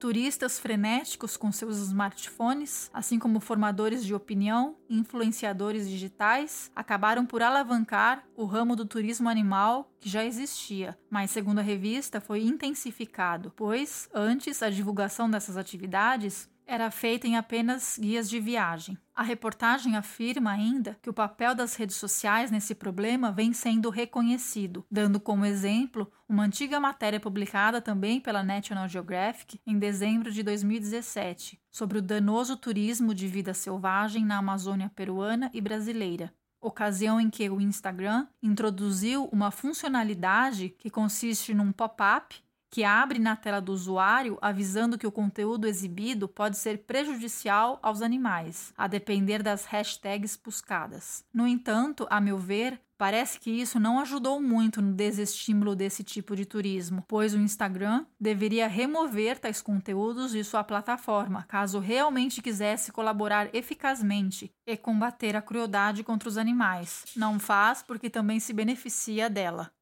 [0.02, 7.40] Turistas frenéticos com seus smartphones, assim como formadores de opinião e influenciadores digitais, acabaram por
[7.40, 13.52] alavancar o ramo do turismo animal que já existia, mas, segundo a revista, foi intensificado,
[13.54, 18.96] pois, antes, a divulgação dessas atividades era feita em apenas guias de viagem.
[19.14, 24.84] A reportagem afirma ainda que o papel das redes sociais nesse problema vem sendo reconhecido,
[24.90, 31.60] dando como exemplo uma antiga matéria publicada também pela National Geographic em dezembro de 2017
[31.70, 36.32] sobre o danoso turismo de vida selvagem na Amazônia peruana e brasileira
[36.62, 42.40] ocasião em que o Instagram introduziu uma funcionalidade que consiste num pop-up
[42.72, 48.00] que abre na tela do usuário avisando que o conteúdo exibido pode ser prejudicial aos
[48.00, 51.22] animais, a depender das hashtags buscadas.
[51.34, 56.36] No entanto, a meu ver, Parece que isso não ajudou muito no desestímulo desse tipo
[56.36, 62.92] de turismo, pois o Instagram deveria remover tais conteúdos de sua plataforma, caso realmente quisesse
[62.92, 67.02] colaborar eficazmente e combater a crueldade contra os animais.
[67.16, 69.72] Não faz porque também se beneficia dela.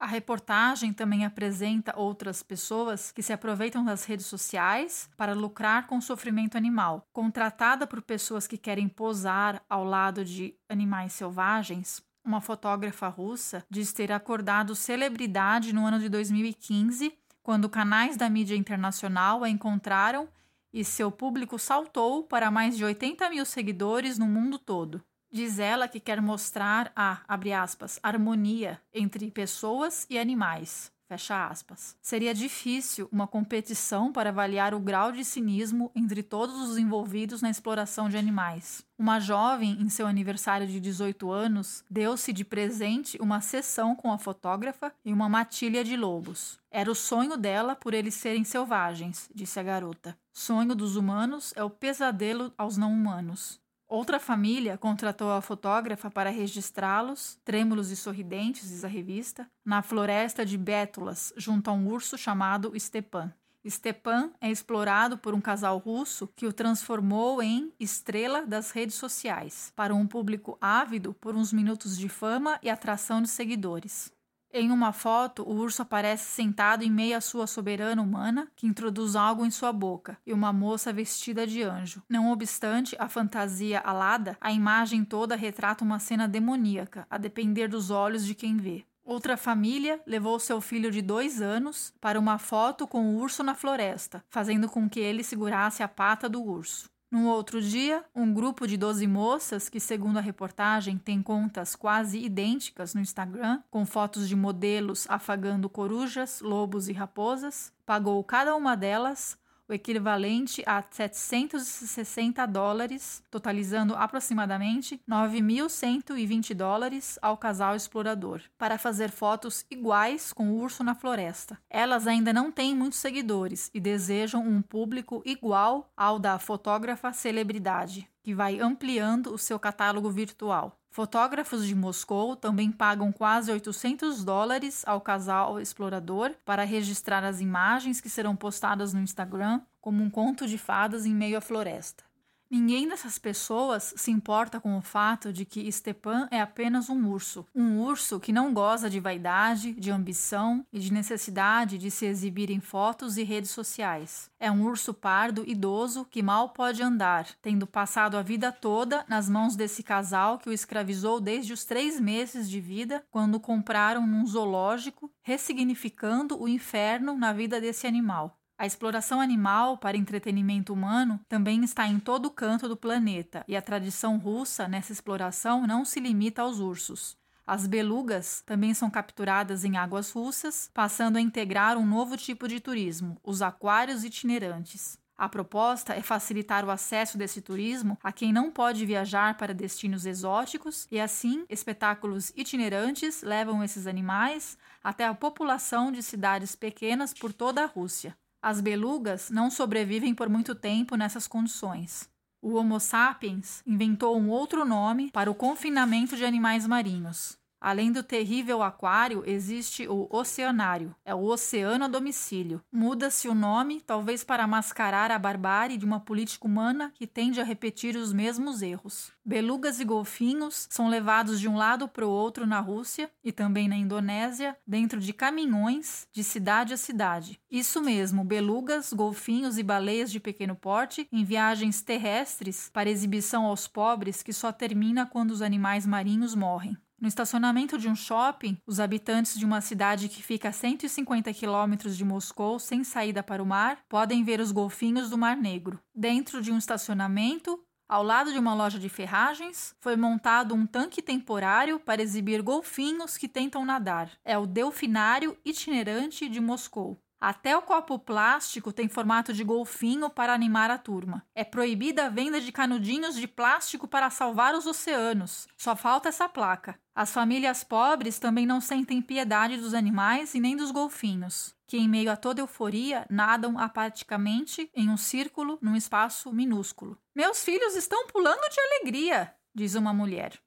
[0.00, 5.98] A reportagem também apresenta outras pessoas que se aproveitam das redes sociais para lucrar com
[5.98, 7.06] o sofrimento animal.
[7.12, 13.92] Contratada por pessoas que querem posar ao lado de animais selvagens, uma fotógrafa russa diz
[13.92, 20.30] ter acordado celebridade no ano de 2015, quando canais da mídia internacional a encontraram
[20.72, 25.04] e seu público saltou para mais de 80 mil seguidores no mundo todo.
[25.32, 30.92] Diz ela que quer mostrar a, abre aspas, harmonia entre pessoas e animais.
[31.10, 31.96] Fecha aspas.
[32.00, 37.50] Seria difícil uma competição para avaliar o grau de cinismo entre todos os envolvidos na
[37.50, 38.84] exploração de animais.
[38.96, 44.18] Uma jovem, em seu aniversário de 18 anos, deu-se de presente uma sessão com a
[44.18, 46.60] fotógrafa e uma matilha de lobos.
[46.70, 50.16] Era o sonho dela por eles serem selvagens, disse a garota.
[50.32, 53.60] Sonho dos humanos é o pesadelo aos não humanos.
[53.90, 60.46] Outra família contratou a fotógrafa para registrá-los, trêmulos e sorridentes, diz a revista, na floresta
[60.46, 63.34] de Bétulas, junto a um urso chamado Stepan.
[63.68, 69.72] Stepan é explorado por um casal russo que o transformou em estrela das redes sociais,
[69.74, 74.12] para um público ávido por uns minutos de fama e atração de seguidores.
[74.52, 79.14] Em uma foto, o urso aparece sentado em meio à sua soberana humana, que introduz
[79.14, 82.02] algo em sua boca, e uma moça vestida de anjo.
[82.08, 87.90] Não obstante a fantasia alada, a imagem toda retrata uma cena demoníaca, a depender dos
[87.90, 88.84] olhos de quem vê.
[89.04, 93.54] Outra família levou seu filho de dois anos para uma foto com o urso na
[93.54, 96.90] floresta, fazendo com que ele segurasse a pata do urso.
[97.10, 102.18] No outro dia, um grupo de 12 moças, que, segundo a reportagem, tem contas quase
[102.18, 108.76] idênticas no Instagram, com fotos de modelos afagando corujas, lobos e raposas, pagou cada uma
[108.76, 109.36] delas
[109.70, 119.64] o equivalente a 760 dólares, totalizando aproximadamente 9.120 dólares ao casal explorador, para fazer fotos
[119.70, 121.56] iguais com o urso na floresta.
[121.70, 128.09] Elas ainda não têm muitos seguidores e desejam um público igual ao da fotógrafa celebridade,
[128.22, 130.76] que vai ampliando o seu catálogo virtual.
[130.90, 138.00] Fotógrafos de Moscou também pagam quase 800 dólares ao casal explorador para registrar as imagens
[138.00, 142.09] que serão postadas no Instagram como um conto de fadas em meio à floresta.
[142.50, 147.46] Ninguém dessas pessoas se importa com o fato de que Stepan é apenas um urso.
[147.54, 152.50] Um urso que não goza de vaidade, de ambição e de necessidade de se exibir
[152.50, 154.28] em fotos e redes sociais.
[154.40, 159.28] É um urso pardo idoso que mal pode andar, tendo passado a vida toda nas
[159.28, 164.08] mãos desse casal que o escravizou desde os três meses de vida, quando o compraram
[164.08, 168.39] num zoológico, ressignificando o inferno na vida desse animal.
[168.60, 173.62] A exploração animal para entretenimento humano também está em todo canto do planeta, e a
[173.62, 177.16] tradição russa nessa exploração não se limita aos ursos.
[177.46, 182.60] As belugas também são capturadas em águas russas, passando a integrar um novo tipo de
[182.60, 184.98] turismo, os aquários itinerantes.
[185.16, 190.04] A proposta é facilitar o acesso desse turismo a quem não pode viajar para destinos
[190.04, 197.32] exóticos e, assim, espetáculos itinerantes levam esses animais até a população de cidades pequenas por
[197.32, 198.14] toda a Rússia.
[198.42, 202.08] As belugas não sobrevivem por muito tempo nessas condições.
[202.40, 208.02] O Homo sapiens inventou um outro nome para o confinamento de animais marinhos: Além do
[208.02, 210.94] terrível aquário, existe o oceanário.
[211.04, 212.62] É o oceano a domicílio.
[212.72, 217.44] Muda-se o nome, talvez para mascarar a barbárie de uma política humana que tende a
[217.44, 219.12] repetir os mesmos erros.
[219.22, 223.68] Belugas e golfinhos são levados de um lado para o outro na Rússia e também
[223.68, 227.38] na Indonésia, dentro de caminhões de cidade a cidade.
[227.50, 233.68] Isso mesmo, belugas, golfinhos e baleias de pequeno porte em viagens terrestres para exibição aos
[233.68, 236.76] pobres que só termina quando os animais marinhos morrem.
[237.00, 241.96] No estacionamento de um shopping, os habitantes de uma cidade que fica a 150 quilômetros
[241.96, 245.80] de Moscou, sem saída para o mar, podem ver os golfinhos do Mar Negro.
[245.94, 251.00] Dentro de um estacionamento, ao lado de uma loja de ferragens, foi montado um tanque
[251.00, 254.10] temporário para exibir golfinhos que tentam nadar.
[254.22, 257.00] É o Delfinário Itinerante de Moscou.
[257.20, 261.22] Até o copo plástico tem formato de golfinho para animar a turma.
[261.34, 265.46] É proibida a venda de canudinhos de plástico para salvar os oceanos.
[265.54, 266.80] Só falta essa placa.
[266.94, 271.86] As famílias pobres também não sentem piedade dos animais e nem dos golfinhos, que, em
[271.86, 276.96] meio a toda euforia, nadam apaticamente em um círculo num espaço minúsculo.
[277.14, 280.40] Meus filhos estão pulando de alegria, diz uma mulher.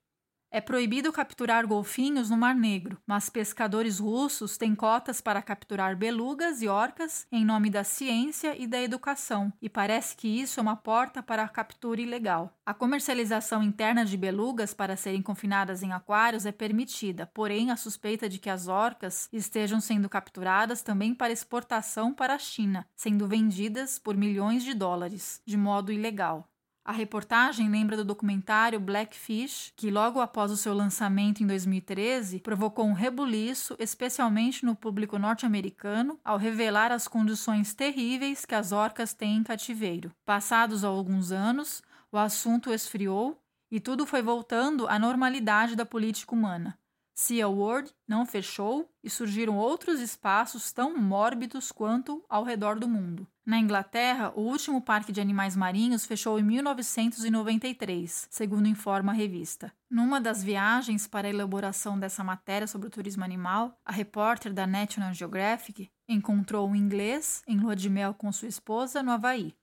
[0.54, 6.62] É proibido capturar golfinhos no Mar Negro, mas pescadores russos têm cotas para capturar belugas
[6.62, 10.76] e orcas em nome da ciência e da educação, e parece que isso é uma
[10.76, 12.56] porta para a captura ilegal.
[12.64, 18.28] A comercialização interna de belugas para serem confinadas em aquários é permitida, porém a suspeita
[18.28, 23.98] de que as orcas estejam sendo capturadas também para exportação para a China, sendo vendidas
[23.98, 26.48] por milhões de dólares, de modo ilegal.
[26.86, 32.84] A reportagem lembra do documentário Blackfish, que logo após o seu lançamento em 2013 provocou
[32.84, 39.38] um rebuliço, especialmente no público norte-americano, ao revelar as condições terríveis que as orcas têm
[39.38, 40.12] em cativeiro.
[40.26, 41.82] Passados alguns anos,
[42.12, 46.78] o assunto esfriou e tudo foi voltando à normalidade da política humana.
[47.14, 53.26] Sea World não fechou e surgiram outros espaços tão mórbidos quanto ao redor do mundo.
[53.46, 59.70] Na Inglaterra, o último parque de animais marinhos fechou em 1993, segundo informa a revista.
[59.90, 64.66] Numa das viagens para a elaboração dessa matéria sobre o turismo animal, a repórter da
[64.66, 69.54] National Geographic encontrou um inglês em lua de mel com sua esposa no Havaí.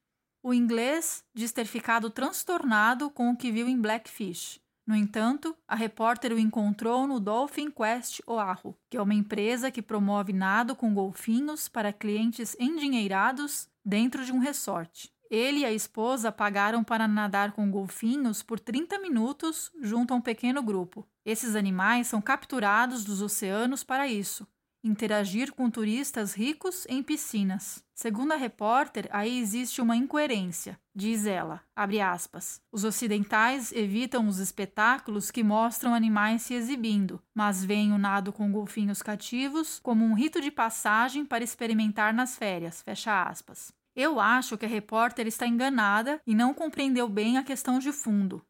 [0.44, 4.62] O inglês diz ter ficado transtornado com o que viu em Blackfish
[4.92, 9.82] no entanto, a repórter o encontrou no Dolphin Quest Oahu, que é uma empresa que
[9.82, 15.12] promove nado com golfinhos para clientes endinheirados dentro de um resort.
[15.30, 20.22] Ele e a esposa pagaram para nadar com golfinhos por 30 minutos junto a um
[20.22, 21.08] pequeno grupo.
[21.26, 24.46] Esses animais são capturados dos oceanos para isso,
[24.84, 27.84] interagir com turistas ricos em piscinas.
[27.94, 30.80] Segundo a repórter, aí existe uma incoerência.
[30.94, 37.94] Diz ela, aspas, os ocidentais evitam os espetáculos que mostram animais se exibindo, mas veem
[37.94, 43.24] o nado com golfinhos cativos como um rito de passagem para experimentar nas férias, fecha
[43.24, 43.72] aspas.
[43.96, 48.42] Eu acho que a repórter está enganada e não compreendeu bem a questão de fundo.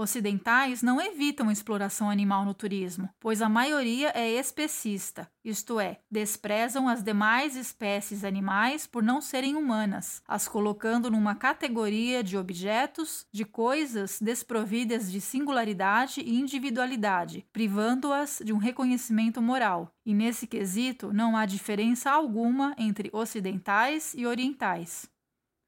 [0.00, 6.88] Ocidentais não evitam exploração animal no turismo, pois a maioria é especista, isto é, desprezam
[6.88, 13.44] as demais espécies animais por não serem humanas, as colocando numa categoria de objetos, de
[13.44, 19.92] coisas desprovidas de singularidade e individualidade, privando-as de um reconhecimento moral.
[20.06, 25.10] E nesse quesito não há diferença alguma entre ocidentais e orientais.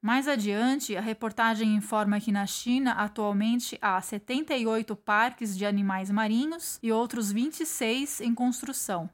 [0.01, 6.79] Mais adiante, a reportagem informa que na China atualmente há 78 parques de animais marinhos
[6.81, 9.07] e outros 26 em construção.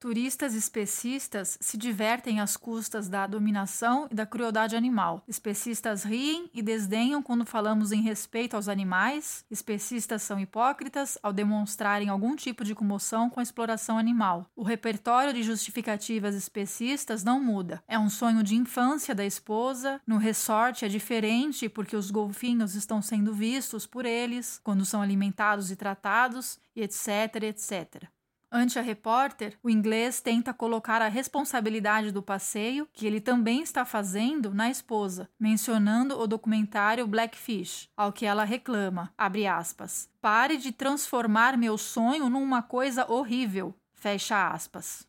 [0.00, 5.24] Turistas especistas se divertem às custas da dominação e da crueldade animal.
[5.26, 9.44] Especistas riem e desdenham quando falamos em respeito aos animais.
[9.50, 14.48] Especistas são hipócritas ao demonstrarem algum tipo de comoção com a exploração animal.
[14.54, 17.82] O repertório de justificativas especistas não muda.
[17.88, 20.00] É um sonho de infância da esposa.
[20.06, 25.72] No resort é diferente porque os golfinhos estão sendo vistos por eles quando são alimentados
[25.72, 28.08] e tratados, etc, etc.
[28.50, 33.84] Ante a repórter, o inglês tenta colocar a responsabilidade do passeio, que ele também está
[33.84, 41.58] fazendo, na esposa, mencionando o documentário Blackfish, ao que ela reclama, aspas, pare de transformar
[41.58, 45.06] meu sonho numa coisa horrível, fecha aspas.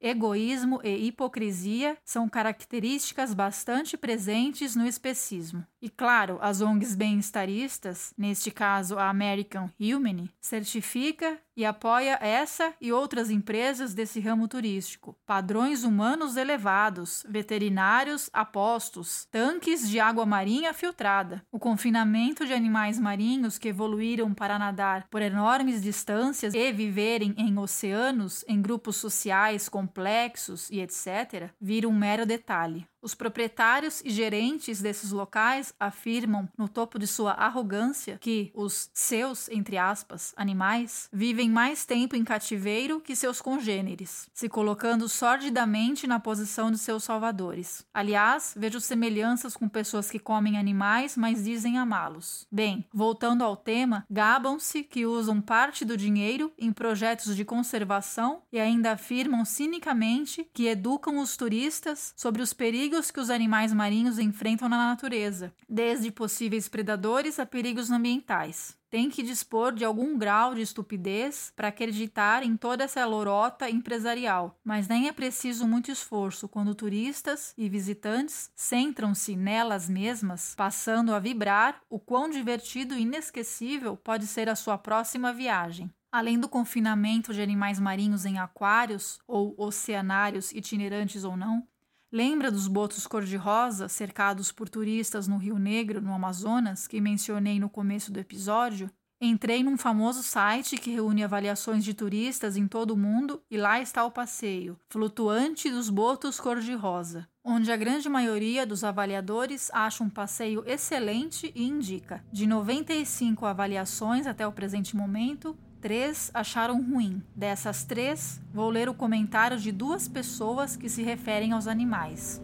[0.00, 5.64] Egoísmo e hipocrisia são características bastante presentes no especismo.
[5.82, 12.92] E claro, as ONGs bem-estaristas, neste caso a American Humane, certifica e apoia essa e
[12.92, 15.16] outras empresas desse ramo turístico.
[15.26, 23.58] Padrões humanos elevados, veterinários apostos, tanques de água marinha filtrada, o confinamento de animais marinhos
[23.58, 30.70] que evoluíram para nadar por enormes distâncias e viverem em oceanos, em grupos sociais complexos
[30.70, 32.86] e etc., vira um mero detalhe.
[33.02, 39.48] Os proprietários e gerentes desses locais afirmam, no topo de sua arrogância, que os seus,
[39.48, 46.20] entre aspas, animais vivem mais tempo em cativeiro que seus congêneres, se colocando sordidamente na
[46.20, 47.86] posição de seus salvadores.
[47.94, 52.46] Aliás, vejo semelhanças com pessoas que comem animais, mas dizem amá-los.
[52.52, 58.60] Bem, voltando ao tema, gabam-se que usam parte do dinheiro em projetos de conservação e
[58.60, 64.18] ainda afirmam cinicamente que educam os turistas sobre os perigos perigos que os animais marinhos
[64.18, 68.76] enfrentam na natureza, desde possíveis predadores a perigos ambientais.
[68.90, 74.58] Tem que dispor de algum grau de estupidez para acreditar em toda essa lorota empresarial,
[74.64, 81.20] mas nem é preciso muito esforço quando turistas e visitantes centram-se nelas mesmas, passando a
[81.20, 85.88] vibrar o quão divertido e inesquecível pode ser a sua próxima viagem.
[86.12, 91.64] Além do confinamento de animais marinhos em aquários ou oceanários itinerantes ou não,
[92.12, 97.70] Lembra dos botos cor-de-rosa cercados por turistas no Rio Negro, no Amazonas, que mencionei no
[97.70, 98.90] começo do episódio?
[99.20, 103.80] Entrei num famoso site que reúne avaliações de turistas em todo o mundo e lá
[103.80, 110.10] está o passeio, flutuante dos botos cor-de-rosa, onde a grande maioria dos avaliadores acha um
[110.10, 112.24] passeio excelente e indica.
[112.32, 117.22] De 95 avaliações até o presente momento, Três acharam ruim.
[117.34, 122.40] Dessas três, vou ler o comentário de duas pessoas que se referem aos animais.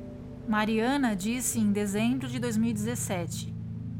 [0.48, 3.52] Mariana disse em dezembro de 2017,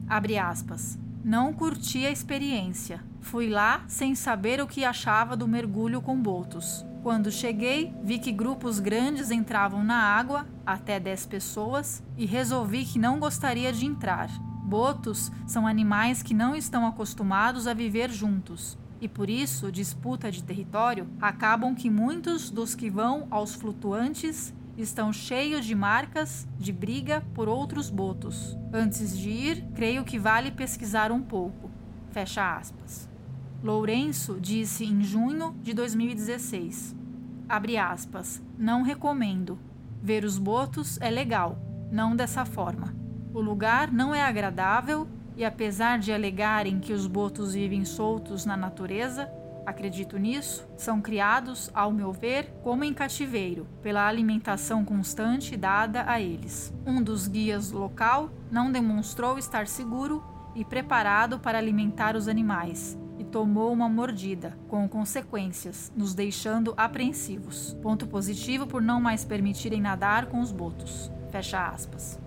[0.08, 3.04] abre aspas, não curti a experiência.
[3.20, 6.86] Fui lá sem saber o que achava do mergulho com botos.
[7.02, 12.98] Quando cheguei, vi que grupos grandes entravam na água, até 10 pessoas, e resolvi que
[12.98, 14.30] não gostaria de entrar.
[14.64, 20.42] Botos são animais que não estão acostumados a viver juntos e por isso disputa de
[20.42, 27.22] território, acabam que muitos dos que vão aos flutuantes estão cheios de marcas de briga
[27.34, 28.56] por outros botos.
[28.72, 31.70] Antes de ir, creio que vale pesquisar um pouco.
[32.10, 33.08] Fecha aspas.
[33.62, 36.94] Lourenço disse em junho de 2016.
[37.48, 38.42] Abre aspas.
[38.58, 39.58] Não recomendo.
[40.02, 41.58] Ver os botos é legal,
[41.90, 42.94] não dessa forma.
[43.32, 48.56] O lugar não é agradável e apesar de alegarem que os botos vivem soltos na
[48.56, 49.30] natureza,
[49.66, 56.20] acredito nisso, são criados, ao meu ver, como em cativeiro, pela alimentação constante dada a
[56.20, 56.72] eles.
[56.86, 60.24] Um dos guias local não demonstrou estar seguro
[60.54, 67.76] e preparado para alimentar os animais, e tomou uma mordida, com consequências, nos deixando apreensivos.
[67.82, 71.10] Ponto positivo por não mais permitirem nadar com os botos.
[71.30, 72.25] Fecha aspas.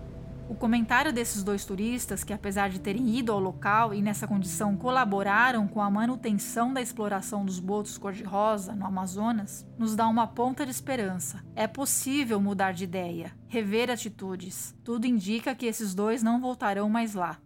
[0.50, 4.76] O comentário desses dois turistas, que apesar de terem ido ao local e nessa condição
[4.76, 10.64] colaboraram com a manutenção da exploração dos botos cor-de-rosa no Amazonas, nos dá uma ponta
[10.64, 11.40] de esperança.
[11.54, 14.74] É possível mudar de ideia, rever atitudes.
[14.82, 17.38] Tudo indica que esses dois não voltarão mais lá.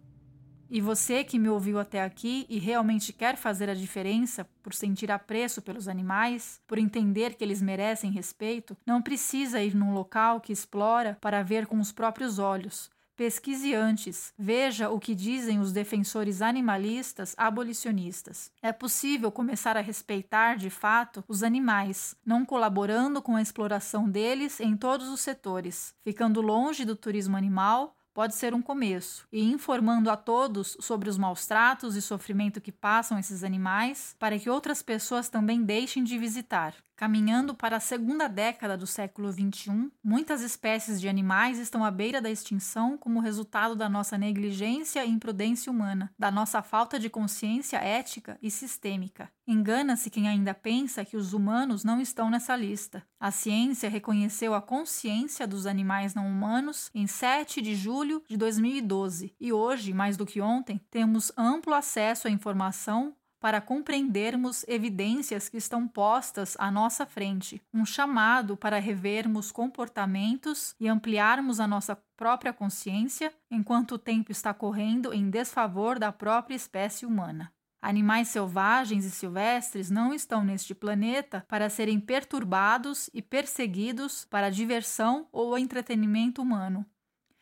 [0.67, 5.11] E você que me ouviu até aqui e realmente quer fazer a diferença por sentir
[5.11, 10.51] apreço pelos animais, por entender que eles merecem respeito, não precisa ir num local que
[10.51, 12.89] explora para ver com os próprios olhos.
[13.15, 18.51] Pesquise antes, veja o que dizem os defensores animalistas abolicionistas.
[18.61, 24.59] É possível começar a respeitar, de fato, os animais, não colaborando com a exploração deles
[24.59, 30.09] em todos os setores, ficando longe do turismo animal, pode ser um começo, e informando
[30.09, 34.81] a todos sobre os maus tratos e sofrimento que passam esses animais, para que outras
[34.81, 36.75] pessoas também deixem de visitar.
[36.95, 42.21] Caminhando para a segunda década do século XXI, muitas espécies de animais estão à beira
[42.21, 47.77] da extinção como resultado da nossa negligência e imprudência humana, da nossa falta de consciência
[47.77, 49.29] ética e sistêmica.
[49.45, 53.03] Engana-se quem ainda pensa que os humanos não estão nessa lista.
[53.19, 59.35] A ciência reconheceu a consciência dos animais não humanos em 7 de julho de 2012
[59.39, 65.57] e hoje, mais do que ontem, temos amplo acesso à informação para compreendermos evidências que
[65.57, 72.53] estão postas à nossa frente, um chamado para revermos comportamentos e ampliarmos a nossa própria
[72.53, 77.51] consciência enquanto o tempo está correndo em desfavor da própria espécie humana.
[77.81, 85.27] Animais selvagens e silvestres não estão neste planeta para serem perturbados e perseguidos para diversão
[85.31, 86.83] ou entretenimento humano.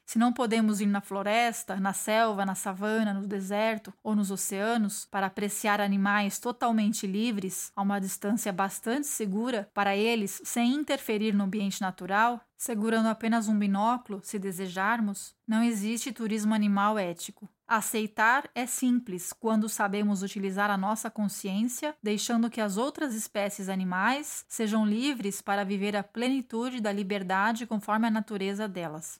[0.05, 5.07] Se não podemos ir na floresta, na selva, na savana, no deserto ou nos oceanos
[5.09, 11.45] para apreciar animais totalmente livres, a uma distância bastante segura para eles, sem interferir no
[11.45, 17.49] ambiente natural, segurando apenas um binóculo, se desejarmos, não existe turismo animal ético.
[17.67, 24.45] Aceitar é simples quando sabemos utilizar a nossa consciência, deixando que as outras espécies animais
[24.47, 29.19] sejam livres para viver a plenitude da liberdade conforme a natureza delas.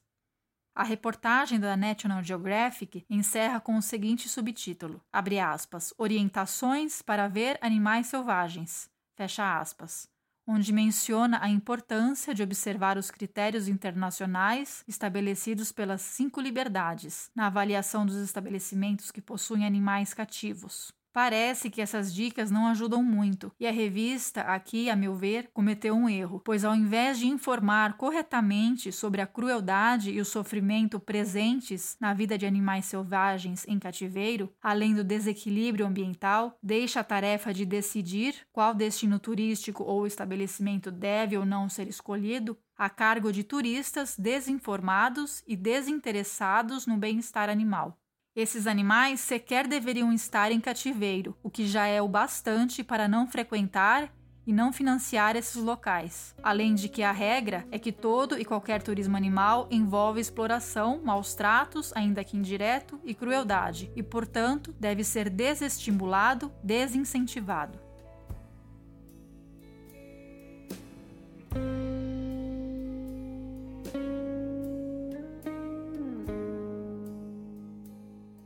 [0.76, 8.08] A reportagem da National Geographic encerra com o seguinte subtítulo: aspas, Orientações para ver animais
[8.08, 8.90] selvagens.
[9.16, 10.10] Fecha aspas.
[10.48, 18.04] Onde menciona a importância de observar os critérios internacionais estabelecidos pelas cinco liberdades na avaliação
[18.04, 20.92] dos estabelecimentos que possuem animais cativos.
[21.14, 25.94] Parece que essas dicas não ajudam muito, e a revista, aqui, a meu ver, cometeu
[25.94, 31.96] um erro, pois ao invés de informar corretamente sobre a crueldade e o sofrimento presentes
[32.00, 37.64] na vida de animais selvagens em cativeiro, além do desequilíbrio ambiental, deixa a tarefa de
[37.64, 44.18] decidir qual destino turístico ou estabelecimento deve ou não ser escolhido a cargo de turistas
[44.18, 48.03] desinformados e desinteressados no bem-estar animal.
[48.36, 53.28] Esses animais sequer deveriam estar em cativeiro, o que já é o bastante para não
[53.28, 54.12] frequentar
[54.46, 56.34] e não financiar esses locais.
[56.42, 61.36] Além de que a regra é que todo e qualquer turismo animal envolve exploração, maus
[61.36, 67.80] tratos, ainda que indireto, e crueldade, e, portanto, deve ser desestimulado, desincentivado.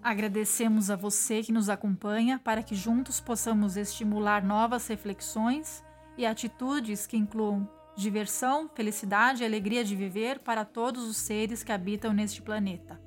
[0.08, 5.84] Agradecemos a você que nos acompanha para que juntos possamos estimular novas reflexões
[6.18, 11.74] e atitudes que incluam diversão, felicidade e alegria de viver para todos os seres que
[11.74, 12.98] habitam neste planeta.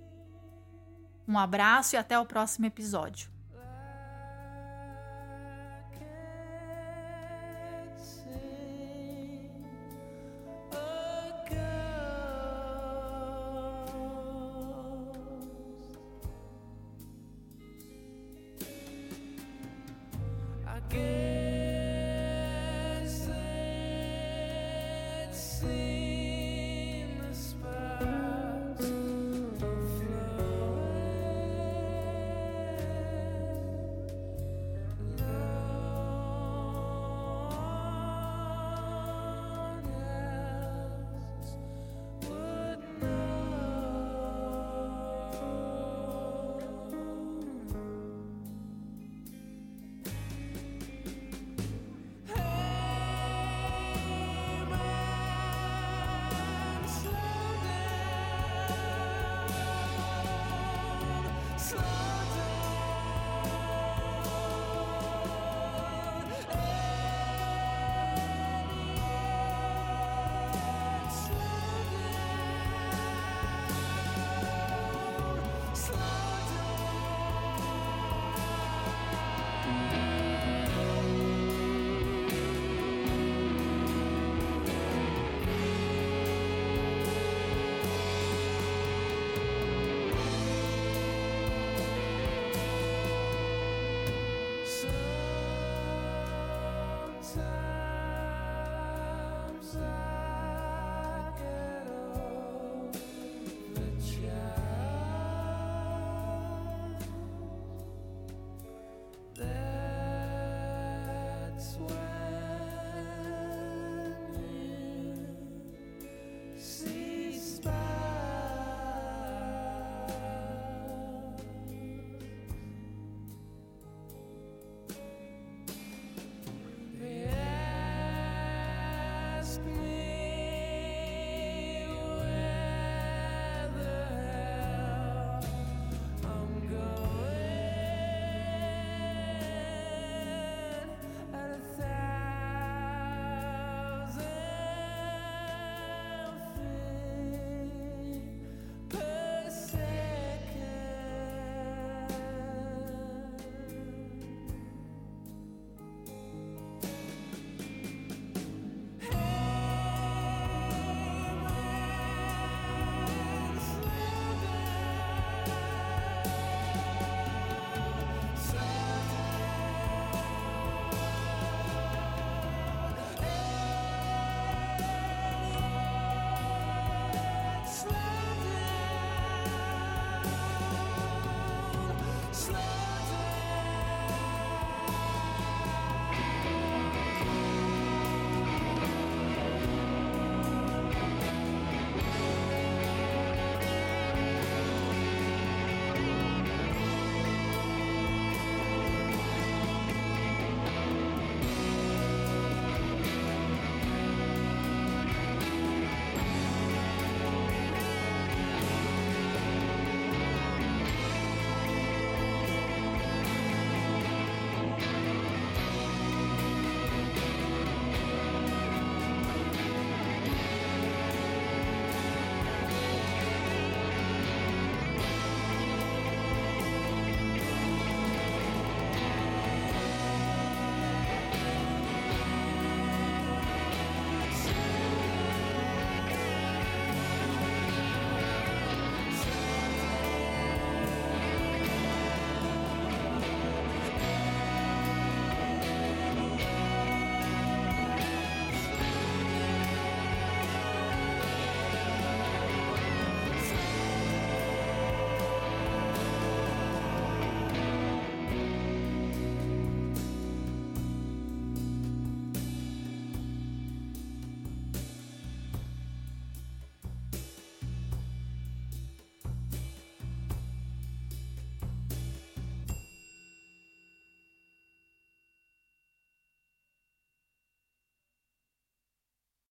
[1.27, 3.30] Um abraço e até o próximo episódio.